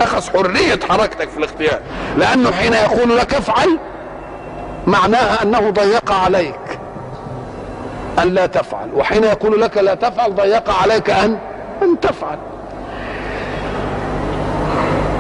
[0.01, 1.81] أخذ حرية حركتك في الاختيار.
[2.17, 3.79] لأنه حين يقول لك افعل
[4.87, 6.55] معناها أنه ضيق عليك.
[8.23, 8.89] أن لا تفعل.
[8.95, 11.39] وحين يقول لك لا تفعل ضيق عليك أن
[11.83, 12.39] أن تفعل.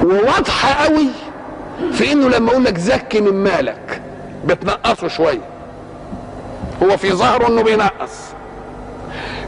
[0.05, 1.07] وواضحه قوي
[1.93, 4.01] في إنه لما أقول لك زكي من مالك
[4.45, 5.41] بتنقصه شوية.
[6.83, 8.29] هو في ظهره إنه بينقص.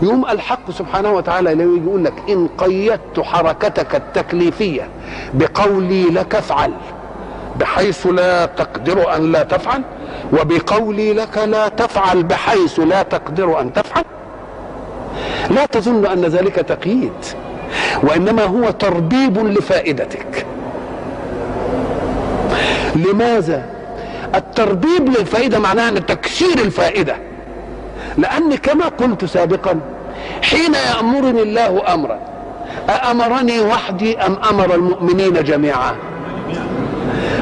[0.03, 4.89] يوم الحق سبحانه وتعالى لو يقول لك إن قيدت حركتك التكليفية
[5.35, 6.73] بقولي لك افعل
[7.57, 9.83] بحيث لا تقدر أن لا تفعل
[10.33, 14.05] وبقولي لك لا تفعل بحيث لا تقدر أن تفعل.
[15.51, 17.13] لا تظن أن ذلك تقييد
[18.03, 20.47] وإنما هو تربيب لفائدتك.
[22.97, 23.65] لماذا؟
[24.35, 27.17] التربيب للفائدة معناها أن تكسير الفائدة.
[28.19, 29.81] لأن كما قلت سابقا
[30.43, 32.19] حين يأمرني الله امرا
[32.89, 35.95] أأمرني وحدي أم أمر المؤمنين جميعا؟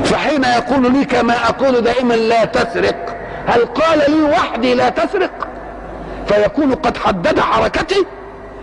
[0.08, 3.16] فحين يقول لي كما أقول دائما لا تسرق
[3.46, 5.48] هل قال لي وحدي لا تسرق؟
[6.26, 8.06] فيكون قد حدد حركتي؟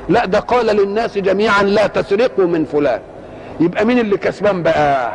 [0.09, 2.99] لا ده قال للناس جميعا لا تسرقوا من فلان.
[3.59, 5.13] يبقى مين اللي كسبان بقى؟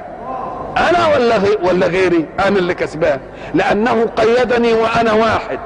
[0.76, 3.20] أنا ولا ولا غيري؟ أنا اللي كسبان.
[3.54, 5.58] لأنه قيدني وأنا واحد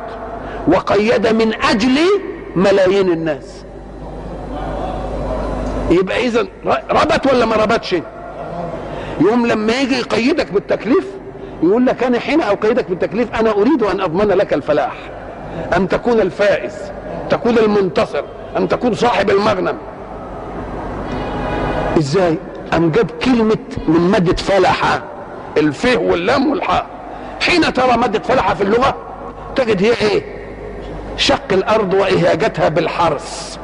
[0.68, 2.09] وقيد من اجلي
[2.57, 3.64] ملايين الناس.
[5.90, 6.46] يبقى اذا
[6.90, 7.94] ربط ولا ما ربطش
[9.20, 11.07] يوم لما يجي يقيدك بالتكليف
[11.62, 14.92] يقول لك أنا حين أقيدك بالتكليف أنا أريد أن أضمن لك الفلاح
[15.77, 16.72] أن تكون الفائز
[17.31, 18.22] تكون المنتصر
[18.57, 19.77] أن تكون صاحب المغنم.
[21.98, 22.38] إزاي؟
[22.77, 25.00] أم جاب كلمة من مادة فلح
[25.57, 26.87] الفه واللام والحاء.
[27.40, 28.94] حين ترى مادة فلح في اللغة
[29.57, 30.22] تجد هي إيه؟
[31.16, 33.59] شق الأرض وإهاجتها بالحرث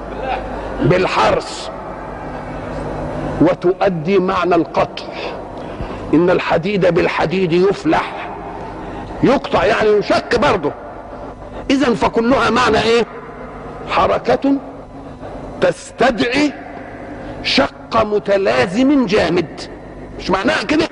[0.82, 1.68] بالحرث
[3.40, 5.04] وتؤدي معنى القطع.
[6.14, 8.30] إن الحديد بالحديد يفلح.
[9.22, 10.72] يقطع يعني يشك برضه.
[11.70, 13.06] اذا فكلها معنى إيه؟
[13.88, 14.54] حركة
[15.60, 16.52] تستدعي
[17.42, 19.60] شق متلازم جامد.
[20.18, 20.88] مش معناها كده؟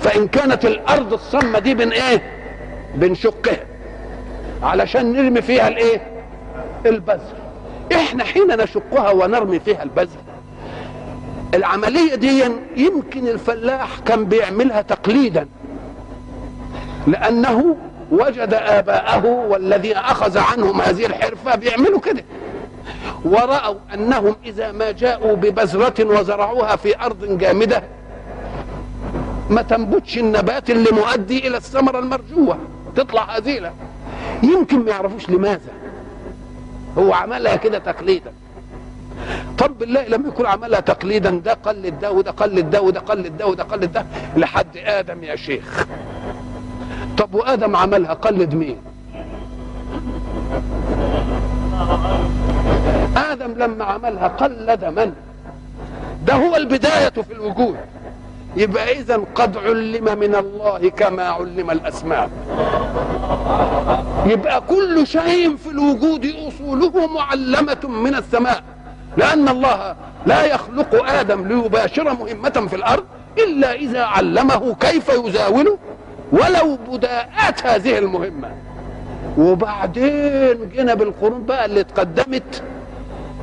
[0.00, 2.22] فإن كانت الأرض الصمة دي بن إيه؟
[2.94, 3.56] بنشقها
[4.62, 6.00] علشان نرمي فيها الإيه؟
[6.86, 7.34] البذر.
[7.92, 10.25] إحنا حين نشقها ونرمي فيها البذر
[11.54, 12.44] العملية دي
[12.76, 15.48] يمكن الفلاح كان بيعملها تقليدا
[17.06, 17.76] لأنه
[18.10, 22.24] وجد آباءه والذين أخذ عنهم هذه الحرفة بيعملوا كده.
[23.24, 27.82] ورأوا أنهم إذا ما جاءوا ببذرة وزرعوها في أرض جامدة
[29.50, 32.58] ما تنبتش النبات اللي مؤدي إلى الثمرة المرجوة.
[32.96, 33.72] تطلع هزيلة
[34.42, 35.72] يمكن ما يعرفوش لماذا.
[36.98, 38.32] هو عملها كده تقليدا.
[39.58, 43.46] طب بالله لما يكون عملها تقليدا ده قلد ده وده قلد ده وده قلد ده
[43.46, 45.86] وده قلد ده لحد آدم يا شيخ.
[47.18, 48.76] طب وآدم عملها قلد مين؟
[53.16, 55.12] آدم لما عملها قلد من؟
[56.26, 57.76] ده هو البداية في الوجود.
[58.56, 62.30] يبقى اذا قد علم من الله كما علم الأسماء.
[64.26, 68.62] يبقى كل شيء في الوجود أصوله معلمة من السماء.
[69.16, 73.04] لأن الله لا يخلق آدم ليباشر مهمة في الأرض
[73.38, 75.78] إلا إذا علمه كيف يزاول
[76.32, 78.48] ولو بداءات هذه المهمة.
[79.38, 82.62] وبعدين جينا بالقرون بقى اللي اتقدمت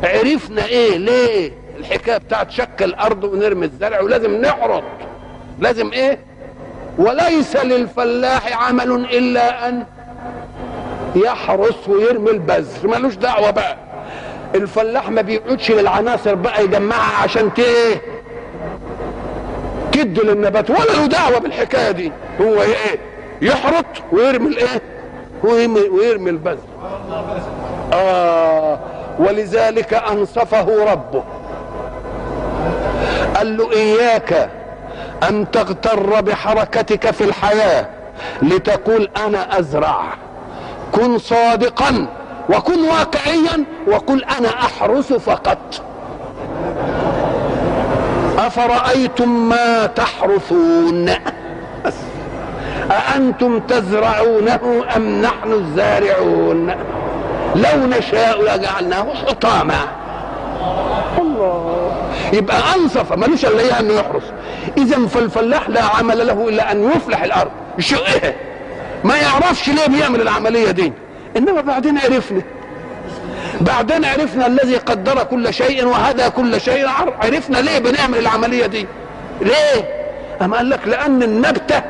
[0.04, 4.84] عرفنا إيه ليه الحكاية بتاعت شك الأرض ونرمي الزرع ولازم نحرط
[5.60, 6.20] لازم إيه؟
[6.98, 9.84] وليس للفلاح عمل إلا أن
[11.16, 12.88] يحرس ويرمي البذر.
[12.88, 13.78] ملوش دعوة بقى.
[14.56, 18.02] الفلاح ما بيقعدش للعناصر بقى يجمعها عشان إيه
[19.92, 22.12] كد للنبات ولا له دعوة بالحكاية دي.
[22.42, 23.00] هو إيه؟
[23.42, 24.82] يحرط ويرمي الايه
[25.44, 26.58] ويرمي, البذر.
[27.94, 28.80] آه
[29.20, 31.24] ولذلك أنصفه ربه.
[33.36, 34.50] قال له إياك
[35.30, 37.86] أن تغتر بحركتك في الحياة
[38.42, 40.02] لتقول أنا أزرع.
[40.92, 42.08] كن صادقا.
[42.50, 45.58] وكن واقعيا وقل أنا أحرس فقط.
[48.38, 51.10] أفرأيتم ما تحرثون؟
[52.92, 56.76] أأنتم تزرعونه أم نحن الزارعون؟
[57.56, 59.80] لو نشاء لجعلناه حطاما.
[61.18, 61.92] الله.
[62.34, 64.24] يبقى أنصف ملوش إلا إيه إنه يحرس
[64.78, 67.52] اذا فالفلاح لا عمل له إلا أن يفلح الأرض.
[67.80, 68.34] يشقها
[69.04, 70.94] ما يعرفش ليه بيعمل العملية دي.
[71.38, 72.42] إنما بعدين عرفنا.
[73.62, 76.88] بعدين عرفنا الذي قدر كل شيء وهدى كل شيء.
[77.22, 78.88] عرفنا ليه بنعمل العملية دي؟
[79.42, 80.04] ليه؟
[80.42, 81.82] أم قال لك لأن النبتة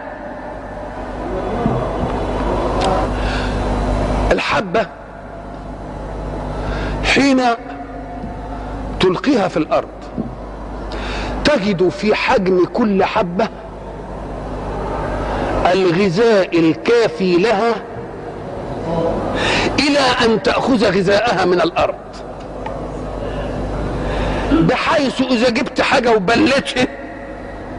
[4.32, 4.86] الحبة
[7.04, 7.42] حين
[9.00, 9.88] تلقيها في الأرض
[11.46, 13.48] تجد في حجم كل حبة
[15.74, 17.74] الغذاء الكافي لها
[19.80, 21.96] إلى أن تأخذ غذاءها من الأرض.
[24.52, 26.88] بحيث إذا جبت حاجة وبلتها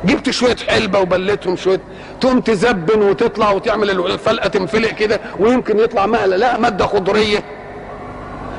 [0.04, 1.80] جبت شوية حلبة وبلتهم شوية
[2.20, 7.44] تقوم تزبن وتطلع وتعمل الفلقة تنفلق كده ويمكن يطلع مهله لا مادة خضرية.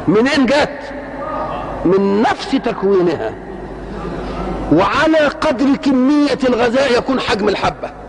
[0.08, 0.80] منين جت؟
[1.86, 3.34] من نفس تكوينها.
[4.74, 8.05] وعلى قدر كمية الغذاء يكون حجم الحبة.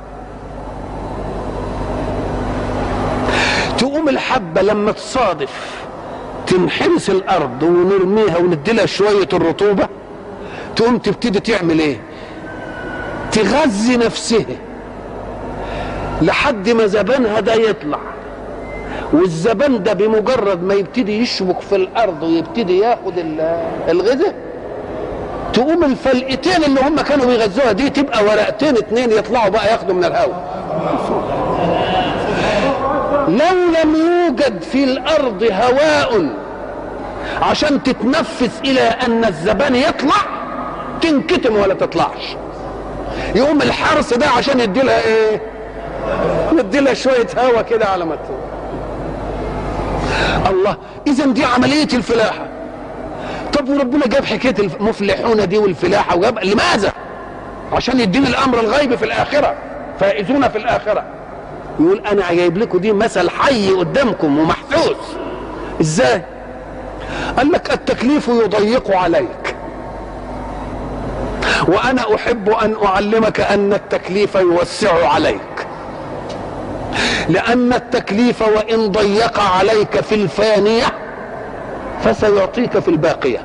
[3.79, 5.51] تقوم الحبة لما تصادف
[6.47, 9.89] تنحرس الأرض ونرميها ونديلها شوية الرطوبة
[10.77, 12.01] تقوم تبتدي تعمل إيه؟
[13.33, 14.57] تغذي نفسها
[16.23, 17.99] لحد ما زبانها ده يطلع.
[19.13, 23.13] والزبان ده بمجرد ما يبتدي يشبك في الأرض ويبتدي ياخد
[23.89, 24.35] الغذاء
[25.53, 30.45] تقوم الفلقتين اللي هم كانوا بيغذوها دي تبقى ورقتين اتنين يطلعوا بقى ياخدوا من الهواء.
[33.37, 36.29] لو لم يوجد في الأرض هواء
[37.43, 40.17] عشان تتنفس إلى أن الزبان يطلع
[41.03, 42.37] تنكتم ولا تطلعش.
[43.35, 45.41] يقوم الحرس ده عشان يدي لها إيه؟
[46.59, 48.17] يدي لها شوية هوا كده على ما
[50.51, 50.77] الله
[51.07, 52.47] اذا دي عملية الفلاحة.
[53.53, 56.93] طب وربنا جاب حكاية المفلحون دي والفلاحة وجاب لماذا؟
[57.73, 59.55] عشان يديني الأمر الغيب في الآخرة
[60.01, 61.05] فائزون في الآخرة.
[61.81, 64.97] يقول أنا جايب لكم دي مثل حي قدامكم ومحسوس
[65.81, 66.23] إزاي؟
[67.37, 69.57] قال لك التكليف يضيق عليك.
[71.69, 75.67] وأنا أحب أن أعلمك أن التكليف يوسع عليك.
[77.29, 80.85] لأن التكليف وإن ضيق عليك في الفانية
[82.05, 83.41] فسيعطيك في الباقية.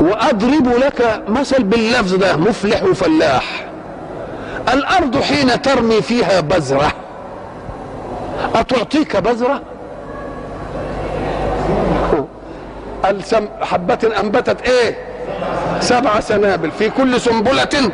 [0.00, 3.69] وأضرب لك مثل باللفظ ده مفلح وفلاح.
[4.72, 6.92] الأرض حين ترمي فيها بذرة.
[8.54, 9.60] أتعطيك بذرة؟
[13.10, 14.96] السم حبة أنبتت إيه؟
[15.80, 16.70] سبع سنابل.
[16.70, 17.90] في كل سنبلة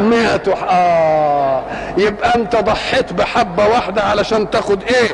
[0.00, 1.62] مئة آه.
[1.98, 5.08] يبقى أنت ضحيت بحبة واحدة علشان تاخد إيه؟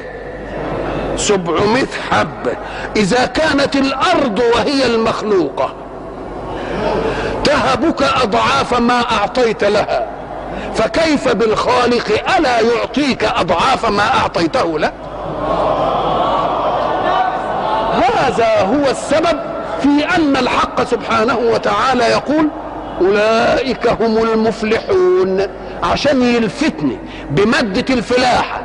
[1.17, 2.53] سبعمائة حبة
[2.97, 5.75] إذا كانت الأرض وهي المخلوقة
[7.45, 10.07] تهبك أضعاف ما أعطيت لها.
[10.79, 14.93] فكيف بالخالق ألا يعطيك أضعاف ما أعطيته له؟
[17.93, 19.41] هذا هو السبب
[19.83, 22.49] في أن الحق سبحانه وتعالى يقول
[23.01, 25.47] أولئك هم المفلحون.
[25.83, 26.99] عشان يلفتني
[27.31, 28.63] بمادة الفلاحة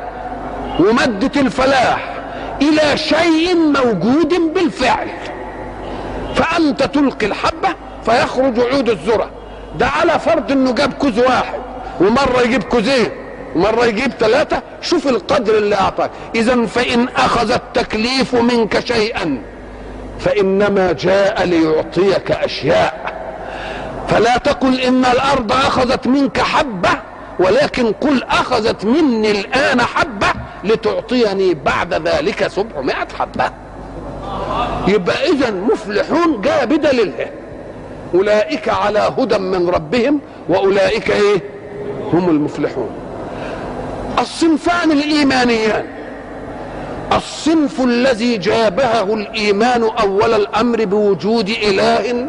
[0.80, 2.14] ومادة الفلاح
[2.62, 5.08] إلى شيء موجود بالفعل
[6.34, 7.68] فأنت تلقي الحبة
[8.04, 9.30] فيخرج عود الذرة.
[9.78, 11.58] ده على فرض إنه جاب كوز واحد.
[12.00, 13.08] ومرة يجيب كوزين
[13.56, 16.10] مرة يجيب ثلاثة شوف القدر اللي أعطاك.
[16.34, 19.42] إذا فإن أخذ التكليف منك شيئا
[20.20, 23.14] فإنما جاء ليعطيك أشياء.
[24.08, 26.90] فلا تقل إن الأرض أخذت منك حبة
[27.38, 30.26] ولكن قل أخذت مني الآن حبة
[30.64, 33.50] لتعطيني بعد ذلك سبعمائة حبة.
[34.88, 37.26] يبقى إذا مفلحون جاء بدليله
[38.14, 41.53] أولئك على هدى من ربهم وأولئك إيه؟
[42.12, 42.90] هم المفلحون.
[44.18, 45.86] الصنفان الإيمانيان.
[47.12, 52.26] الصنف الذي جابهه الإيمان أول الأمر بوجود إله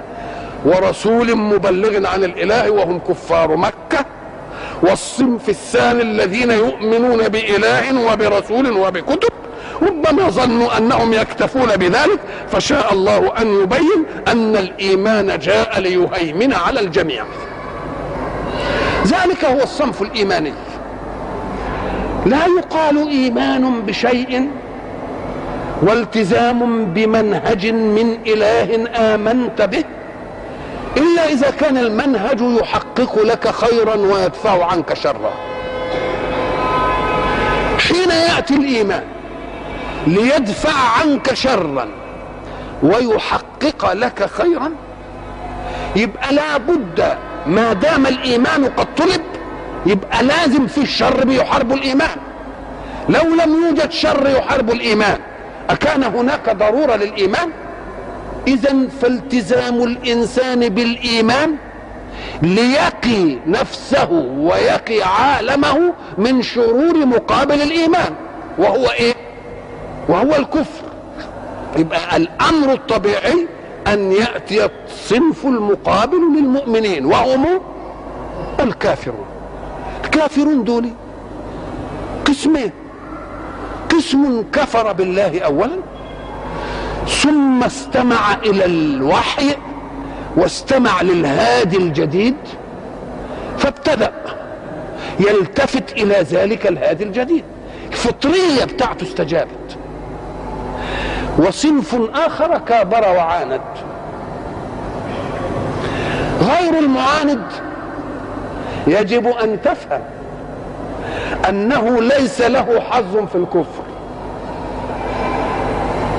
[0.65, 4.05] ورسول مبلغ عن الإله وهم كفار مكة.
[4.83, 9.29] والصنف الثاني الذين يؤمنون بإله وبرسول وبكتب.
[9.81, 12.19] ربما ظنوا أنهم يكتفون بذلك.
[12.51, 17.25] فشاء الله أن يبين أن الإيمان جاء ليهيمن على الجميع.
[19.05, 20.53] ذلك هو الصنف الإيماني.
[22.25, 24.49] لا يقال إيمان بشيء
[25.81, 29.83] والتزام بمنهج من إله آمنت به
[30.97, 35.33] إلا إذا كان المنهج يحقق لك خيرا ويدفع عنك شرا.
[37.79, 39.03] حين يأتي الإيمان
[40.07, 41.87] ليدفع عنك شرا
[42.83, 44.71] ويحقق لك خيرا
[45.95, 47.17] يبقى لا بد
[47.47, 49.21] ما دام الإيمان قد طلب
[49.85, 52.17] يبقى لازم في الشر بيحارب الإيمان.
[53.09, 55.17] لو لم يوجد شر يحارب الإيمان
[55.69, 57.49] أكان هناك ضرورة للإيمان؟
[58.47, 61.55] اذا فالتزام الإنسان بالإيمان
[62.41, 68.13] ليقي نفسه ويقي عالمه من شرور مقابل الإيمان
[68.57, 69.13] وهو إيه؟
[70.09, 70.85] وهو الكفر.
[71.77, 73.47] يبقى الأمر الطبيعي
[73.87, 77.45] أن يأتي الصنف المقابل للمؤمنين وهم
[78.59, 79.25] الكافرون.
[80.05, 80.89] الكافرون دول
[82.25, 82.71] قسمين.
[83.89, 85.77] قسم كفر بالله اولا
[87.07, 89.55] ثم استمع إلى الوحي
[90.37, 92.35] واستمع للهادي الجديد
[93.57, 94.13] فابتدأ
[95.19, 97.43] يلتفت إلى ذلك الهادي الجديد.
[97.91, 99.77] الفطريه بتاعته استجابت.
[101.37, 103.61] وصنف آخر كابر وعاند.
[106.41, 107.45] غير المعاند
[108.87, 110.01] يجب أن تفهم
[111.49, 113.83] أنه ليس له حظ في الكفر.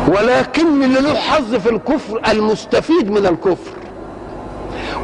[0.09, 3.71] ولكن اللي له حظ في الكفر المستفيد من الكفر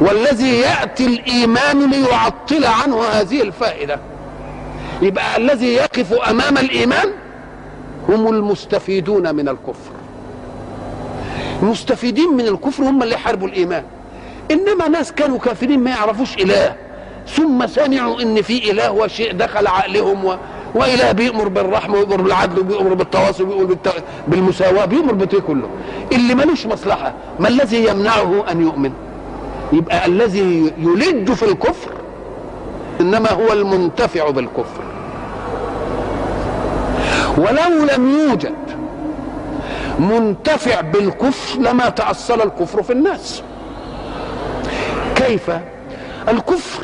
[0.01, 3.99] والذي يأتي الإيمان ليعطل عنه هذه الفائدة.
[5.01, 7.09] يبقى الذي يقف أمام الإيمان
[8.09, 9.92] هم المستفيدون من الكفر.
[11.63, 13.83] المستفيدين من الكفر هم اللي حاربوا الإيمان.
[14.51, 16.75] إنما ناس كانوا كافرين ما يعرفوش إله.
[17.27, 20.35] ثم سمعوا إن في إله وشيء دخل عقلهم و...
[20.75, 23.93] وإله بيأمر بالرحمة ويأمر بالعدل وبيأمر بالتواصل وبيأمر بالت...
[24.27, 25.69] بالمساواة بيأمر بده كله.
[26.11, 28.91] اللي ملوش مصلحة ما الذي يمنعه أن يؤمن؟
[29.73, 31.91] يبقى الذي يلج في الكفر
[33.01, 34.83] إنما هو المنتفع بالكفر.
[37.37, 38.53] ولو لم يوجد
[39.99, 43.43] منتفع بالكفر لما تأصل الكفر في الناس.
[45.15, 45.51] كيف؟
[46.29, 46.83] الكفر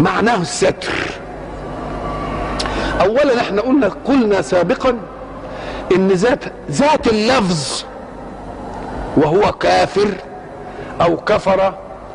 [0.00, 0.92] معناه الستر
[3.00, 4.98] اولا إحنا قلنا قلنا سابقا
[5.96, 7.84] إن ذات ذات اللفظ
[9.16, 10.08] وهو كافر
[11.00, 11.74] أو كفر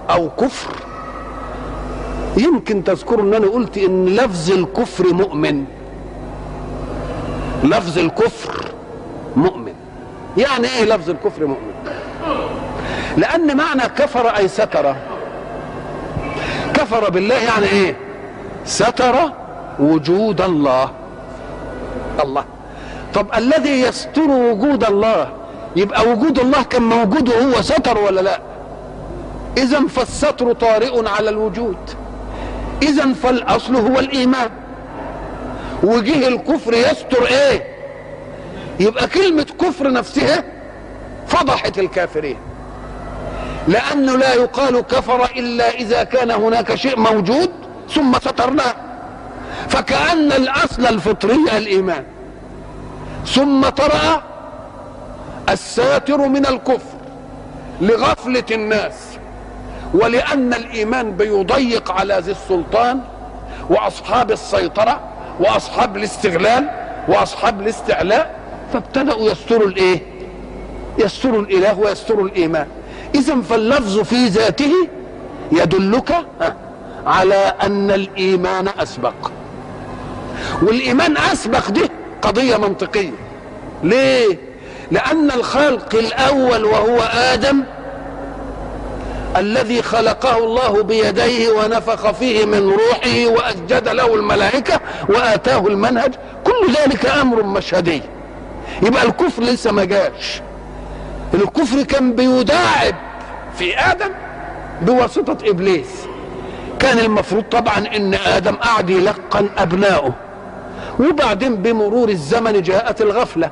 [0.10, 0.76] أو كفر
[2.38, 5.66] يمكن تذكروا إن أنا قلت إن لفظ الكفر مؤمن.
[7.64, 8.75] لفظ الكفر
[9.36, 9.74] مؤمن.
[10.38, 11.74] يعني إيه لفظ الكفر مؤمن؟
[13.18, 14.96] لأن معنى كفر أي ستر.
[16.74, 17.96] كفر بالله يعني إيه؟
[18.66, 19.16] ستر
[19.80, 20.90] وجود الله.
[22.24, 22.46] الله.
[23.14, 25.30] طب الذي يستر وجود الله
[25.76, 28.40] يبقى وجود الله كان موجود وهو ستر ولا لا؟
[29.58, 31.78] اذا فالستر طارئ على الوجود.
[32.84, 34.50] اذا فالأصل هو الإيمان.
[35.84, 37.75] وجه الكفر يستر إيه؟
[38.80, 40.44] يبقى كلمة كفر نفسها
[41.28, 42.38] فضحت الكافرين.
[43.68, 47.52] لأنه لا يقال كفر إلا إذا كان هناك شيء موجود
[47.90, 48.76] ثم سترناه.
[49.70, 52.04] فكأن الأصل الفطري الإيمان.
[53.26, 54.24] ثم طرأ
[55.50, 56.96] الساتر من الكفر
[57.82, 58.94] لغفلة الناس.
[59.94, 63.02] ولأن الإيمان بيضيق على ذي السلطان
[63.70, 65.00] وأصحاب السيطرة
[65.40, 66.70] وأصحاب الاستغلال
[67.08, 68.36] وأصحاب الاستعلاء
[68.76, 70.02] فابتدأوا يستروا الإيه؟
[70.98, 72.68] يستروا الإله ويستروا الإيمان.
[73.16, 74.72] إذا فاللفظ في ذاته
[75.52, 76.26] يدلك
[77.06, 79.14] على أن الإيمان أسبق.
[80.62, 81.90] والإيمان أسبق دي
[82.22, 83.12] قضية منطقية.
[83.84, 84.38] ليه؟
[84.92, 87.64] لأن الخلق الأول وهو آدم
[89.38, 96.14] الذي خلقه الله بيديه ونفخ فيه من روحه وأسجد له الملائكة وآتاه المنهج.
[96.44, 98.02] كل ذلك أمر مشهدي.
[98.82, 100.42] يبقى الكفر لسه ما جاش.
[101.34, 102.96] الكفر كان بيداعب
[103.58, 104.10] في آدم
[104.82, 106.06] بواسطة إبليس.
[106.80, 110.14] كان المفروض طبعا إن آدم قعد يلقن أبنائه.
[111.00, 113.52] وبعدين بمرور الزمن جاءت الغفلة.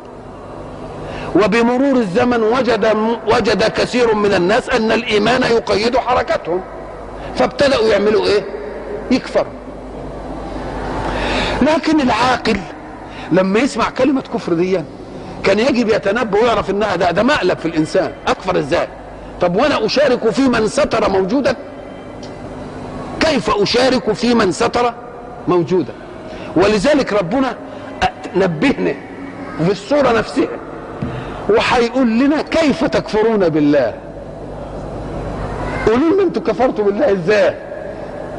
[1.35, 2.97] وبمرور الزمن وجد
[3.27, 6.61] وجد كثير من الناس أن الإيمان يقيد حركتهم.
[7.35, 8.45] فابتدأوا يعملوا إيه؟
[9.11, 9.53] يكفروا.
[11.61, 12.59] لكن العاقل
[13.31, 14.81] لما يسمع كلمة كفر دي
[15.43, 18.11] كان يجب يتنبه ويعرف انها ده, ده مقلب في الإنسان.
[18.27, 18.87] أكفر إزاي؟
[19.41, 21.55] طب وأنا أشارك في من ستر موجودا؟
[23.19, 24.93] كيف أشارك في من ستر
[25.47, 25.93] موجودا؟
[26.55, 27.55] ولذلك ربنا
[28.35, 28.93] نبهنا
[29.65, 30.47] في الصورة نفسها.
[31.49, 33.93] وهيقول لنا كيف تكفرون بالله؟
[35.87, 37.55] قولوا لنا أنتوا كفرتوا بالله إزاي؟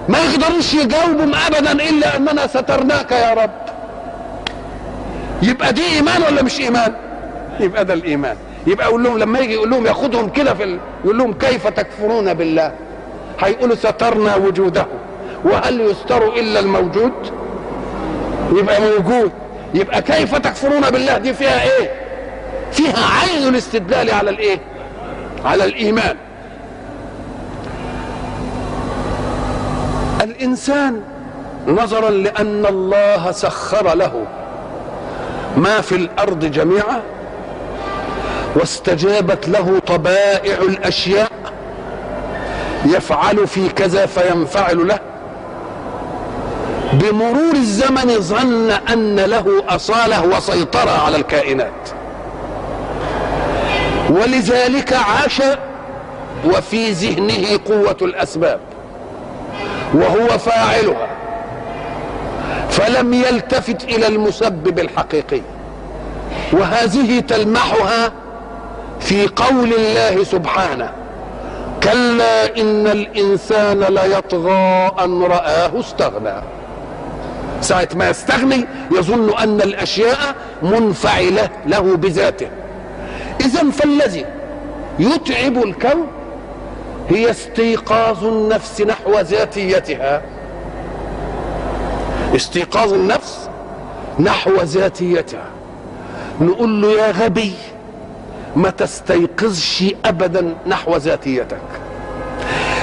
[0.09, 3.64] ما يقدروش يجاوبوا ابدا إلا أننا سترناك يا رب.
[5.43, 6.93] يبقى دي إيمان ولا مش إيمان؟
[7.61, 8.37] يبقى ده الإيمان.
[8.67, 10.79] يبقى يقول لهم لما يجي يقول لهم ياخدهم كده في.
[11.05, 12.73] يقول لهم كيف تكفرون بالله؟
[13.41, 14.87] هيقولوا سترنا وجوده.
[15.45, 17.13] وهل يستر إلا الموجود؟
[18.53, 19.33] يبقى موجود.
[19.75, 21.91] يبقى كيف تكفرون بالله؟ دي فيها إيه؟
[22.73, 24.59] فيها عين الاستدلال على الإيه؟
[25.45, 26.17] على الإيمان.
[30.23, 31.01] الإنسان
[31.69, 34.27] نظرا لأن الله سخر له.
[35.57, 37.03] ما في الأرض جميعا
[38.57, 41.31] واستجابت له طبائع الأشياء
[42.85, 44.99] يفعل في كذا فينفعل له.
[46.93, 51.89] بمرور الزمن ظن أن له أصالة وسيطرة على الكائنات.
[54.11, 55.43] ولذلك عاش
[56.45, 58.61] وفي ذهنه قوة الأسباب
[59.95, 61.09] وهو فاعلها.
[62.71, 65.41] فلم يلتفت إلى المسبب الحقيقي.
[66.53, 68.13] وهذه تلمحها
[69.01, 70.93] في قول الله سبحانه
[71.83, 76.43] كلا إن الإنسان ليطغى أن رآه استغنى.
[77.61, 82.49] ساعة ما يستغني يظن أن الأشياء منفعلة له بذاته.
[83.41, 84.25] إذا فالذي
[84.99, 86.07] يتعب الكون
[87.09, 90.23] هي استيقاظ النفس نحو ذاتيتها.
[92.35, 93.49] استيقاظ النفس
[94.21, 95.45] نحو ذاتيتها.
[96.41, 97.53] نقول له يا غبي
[98.57, 101.59] ما تستيقظش ابدا نحو ذاتيتك.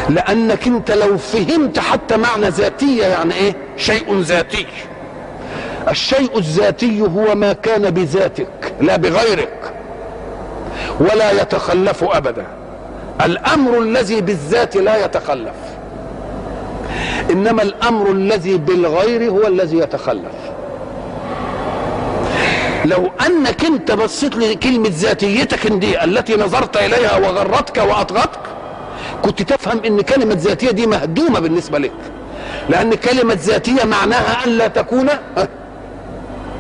[0.09, 4.67] لأنك أنت لو فهمت حتى معنى ذاتية يعني إيه؟ شيء ذاتي.
[5.89, 9.73] الشيء الذاتي هو ما كان بذاتك لا بغيرك
[10.99, 12.45] ولا يتخلف ابدا.
[13.25, 15.55] الأمر الذي بالذات لا يتخلف.
[17.29, 20.35] إنما الأمر الذي بالغير هو الذي يتخلف.
[22.85, 28.39] لو أنك انت بصيت لكلمة ذاتيتك دي التي نظرت إليها وغرتك وأطغتك
[29.23, 31.91] كنت تفهم إن كلمة ذاتية دي مهدومة بالنسبة لك.
[32.69, 35.09] لأن كلمة ذاتية معناها أن لا تكون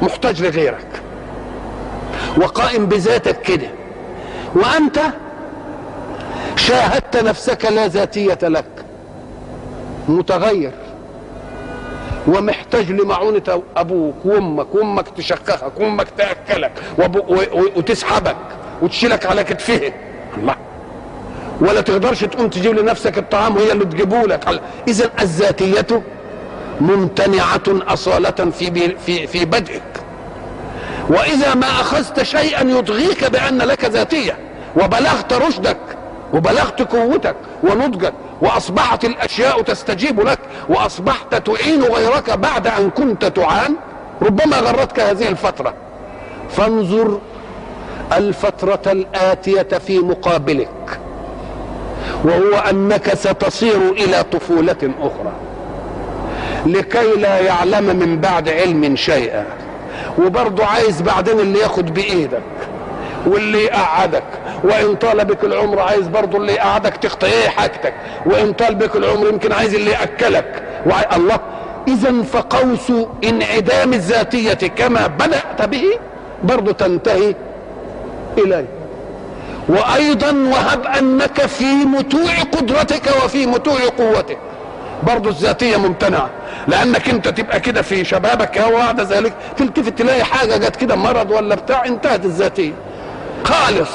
[0.01, 0.87] محتاج لغيرك.
[2.37, 3.67] وقائم بذاتك كده.
[4.55, 4.99] وأنت
[6.55, 8.80] شاهدت نفسك لا ذاتية لك.
[10.09, 10.71] متغير
[12.27, 16.71] ومحتاج لمعونة أبوك وأمك وأمك تشخخك وأمك تأكلك
[17.75, 18.35] وتسحبك
[18.81, 19.93] وتشيلك على كتفها
[20.37, 20.55] الله.
[21.61, 26.03] ولا تقدرش تقوم تجيب لنفسك الطعام وهي اللي تجيبه لك إذا الذاتية
[26.81, 29.81] ممتنعة أصالة في في في بدئك.
[31.09, 34.37] وإذا ما أخذت شيئا يطغيك بأن لك ذاتية
[34.75, 35.77] وبلغت رشدك
[36.33, 43.75] وبلغت قوتك ونضجك وأصبحت الأشياء تستجيب لك وأصبحت تعين غيرك بعد أن كنت تعان.
[44.21, 45.73] ربما غرتك هذه الفترة.
[46.49, 47.19] فانظر
[48.13, 50.99] الفترة الآتية في مقابلك
[52.23, 55.33] وهو أنك ستصير إلى طفولة أخرى.
[56.65, 59.45] لكي لا يعلم من بعد علم شيئا.
[60.19, 62.41] وبرضه عايز بعدين اللي ياخد بإيدك.
[63.27, 64.23] واللي يقعدك
[64.63, 67.93] وإن طال بك العمر عايز برضه اللي يقعدك تخطئ إيه حاجتك.
[68.25, 70.63] وإن طال بك العمر يمكن عايز اللي يأكلك.
[70.85, 71.05] وعي...
[71.15, 71.39] الله.
[71.87, 72.91] اذا فقوس
[73.23, 75.83] انعدام الذاتية كما بدأت به
[76.43, 77.35] برضه تنتهي
[78.37, 78.65] إليه.
[79.69, 84.37] وأيضا وهب أنك في متوع قدرتك وفي متوع قوتك.
[85.03, 86.29] برضه الذاتية ممتنعة.
[86.67, 89.33] لأنك أنت تبقى كده في شبابك وبعد ذلك.
[89.57, 92.73] تلتفت تلاقي حاجة جت كده مرض ولا بتاع انتهت الذاتية.
[93.43, 93.89] خالص.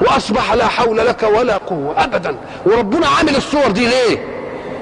[0.00, 2.36] وأصبح لا حول لك ولا قوة ابدا.
[2.66, 4.18] وربنا عامل الصور دي ليه؟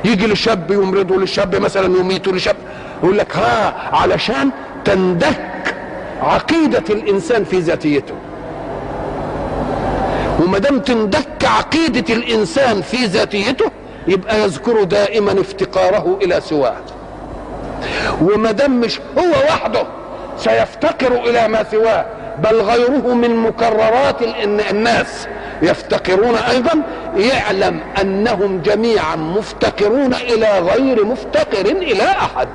[0.05, 2.57] يجي للشاب يمرضه للشاب مثلا يميته لشاب
[3.03, 4.51] يقول لك ها علشان
[4.84, 5.74] تندك
[6.22, 8.14] عقيدة الإنسان في ذاتيته.
[10.41, 13.70] وما دام تندك عقيدة الإنسان في ذاتيته
[14.09, 16.76] يبقى يذكر دائما افتقاره إلى سواه.
[18.22, 19.86] وما دام مش هو وحده
[20.38, 22.05] سيفتقر إلى ما سواه.
[22.43, 24.22] بل غيره من مكررات
[24.70, 25.28] الناس
[25.62, 26.82] يفتقرون أيضا
[27.16, 32.49] يعلم أنهم جميعا مفتقرون إلى غير مفتقر إلى أحد.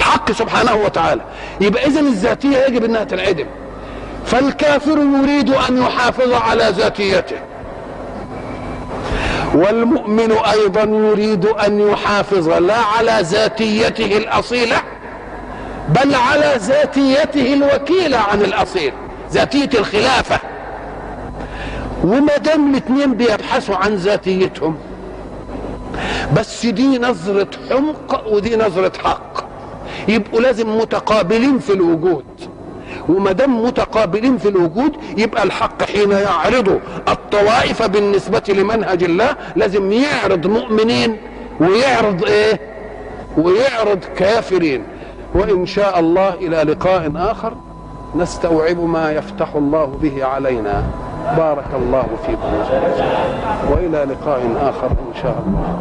[0.00, 1.20] حق سبحانه وتعالى.
[1.60, 3.46] يبقى اذا الذاتية يجب إنها تنعدم.
[4.26, 7.36] فالكافر يريد أن يحافظ على ذاتيته.
[9.54, 14.76] والمؤمن أيضا يريد أن يحافظ لا على ذاتيته الأصيلة
[15.94, 18.92] بل على ذاتيته الوكيلة عن الأصيل
[19.32, 20.38] ذاتية الخلافة.
[22.04, 24.76] وما دام الاثنين بيبحثوا عن ذاتيتهم
[26.36, 29.44] بس دي نظرة حمق ودي نظرة حق.
[30.08, 32.24] يبقوا لازم متقابلين في الوجود.
[33.08, 40.46] وما دام متقابلين في الوجود يبقى الحق حين يعرض الطوائف بالنسبة لمنهج الله لازم يعرض
[40.46, 41.16] مؤمنين
[41.60, 42.60] ويعرض إيه؟
[43.38, 44.84] ويعرض كافرين.
[45.34, 47.52] وإن شاء الله إلى لقاء آخر
[48.16, 50.82] نستوعب ما يفتح الله به علينا.
[51.36, 52.52] بارك الله فيكم.
[53.72, 55.76] وإلى لقاء آخر إن شاء الله.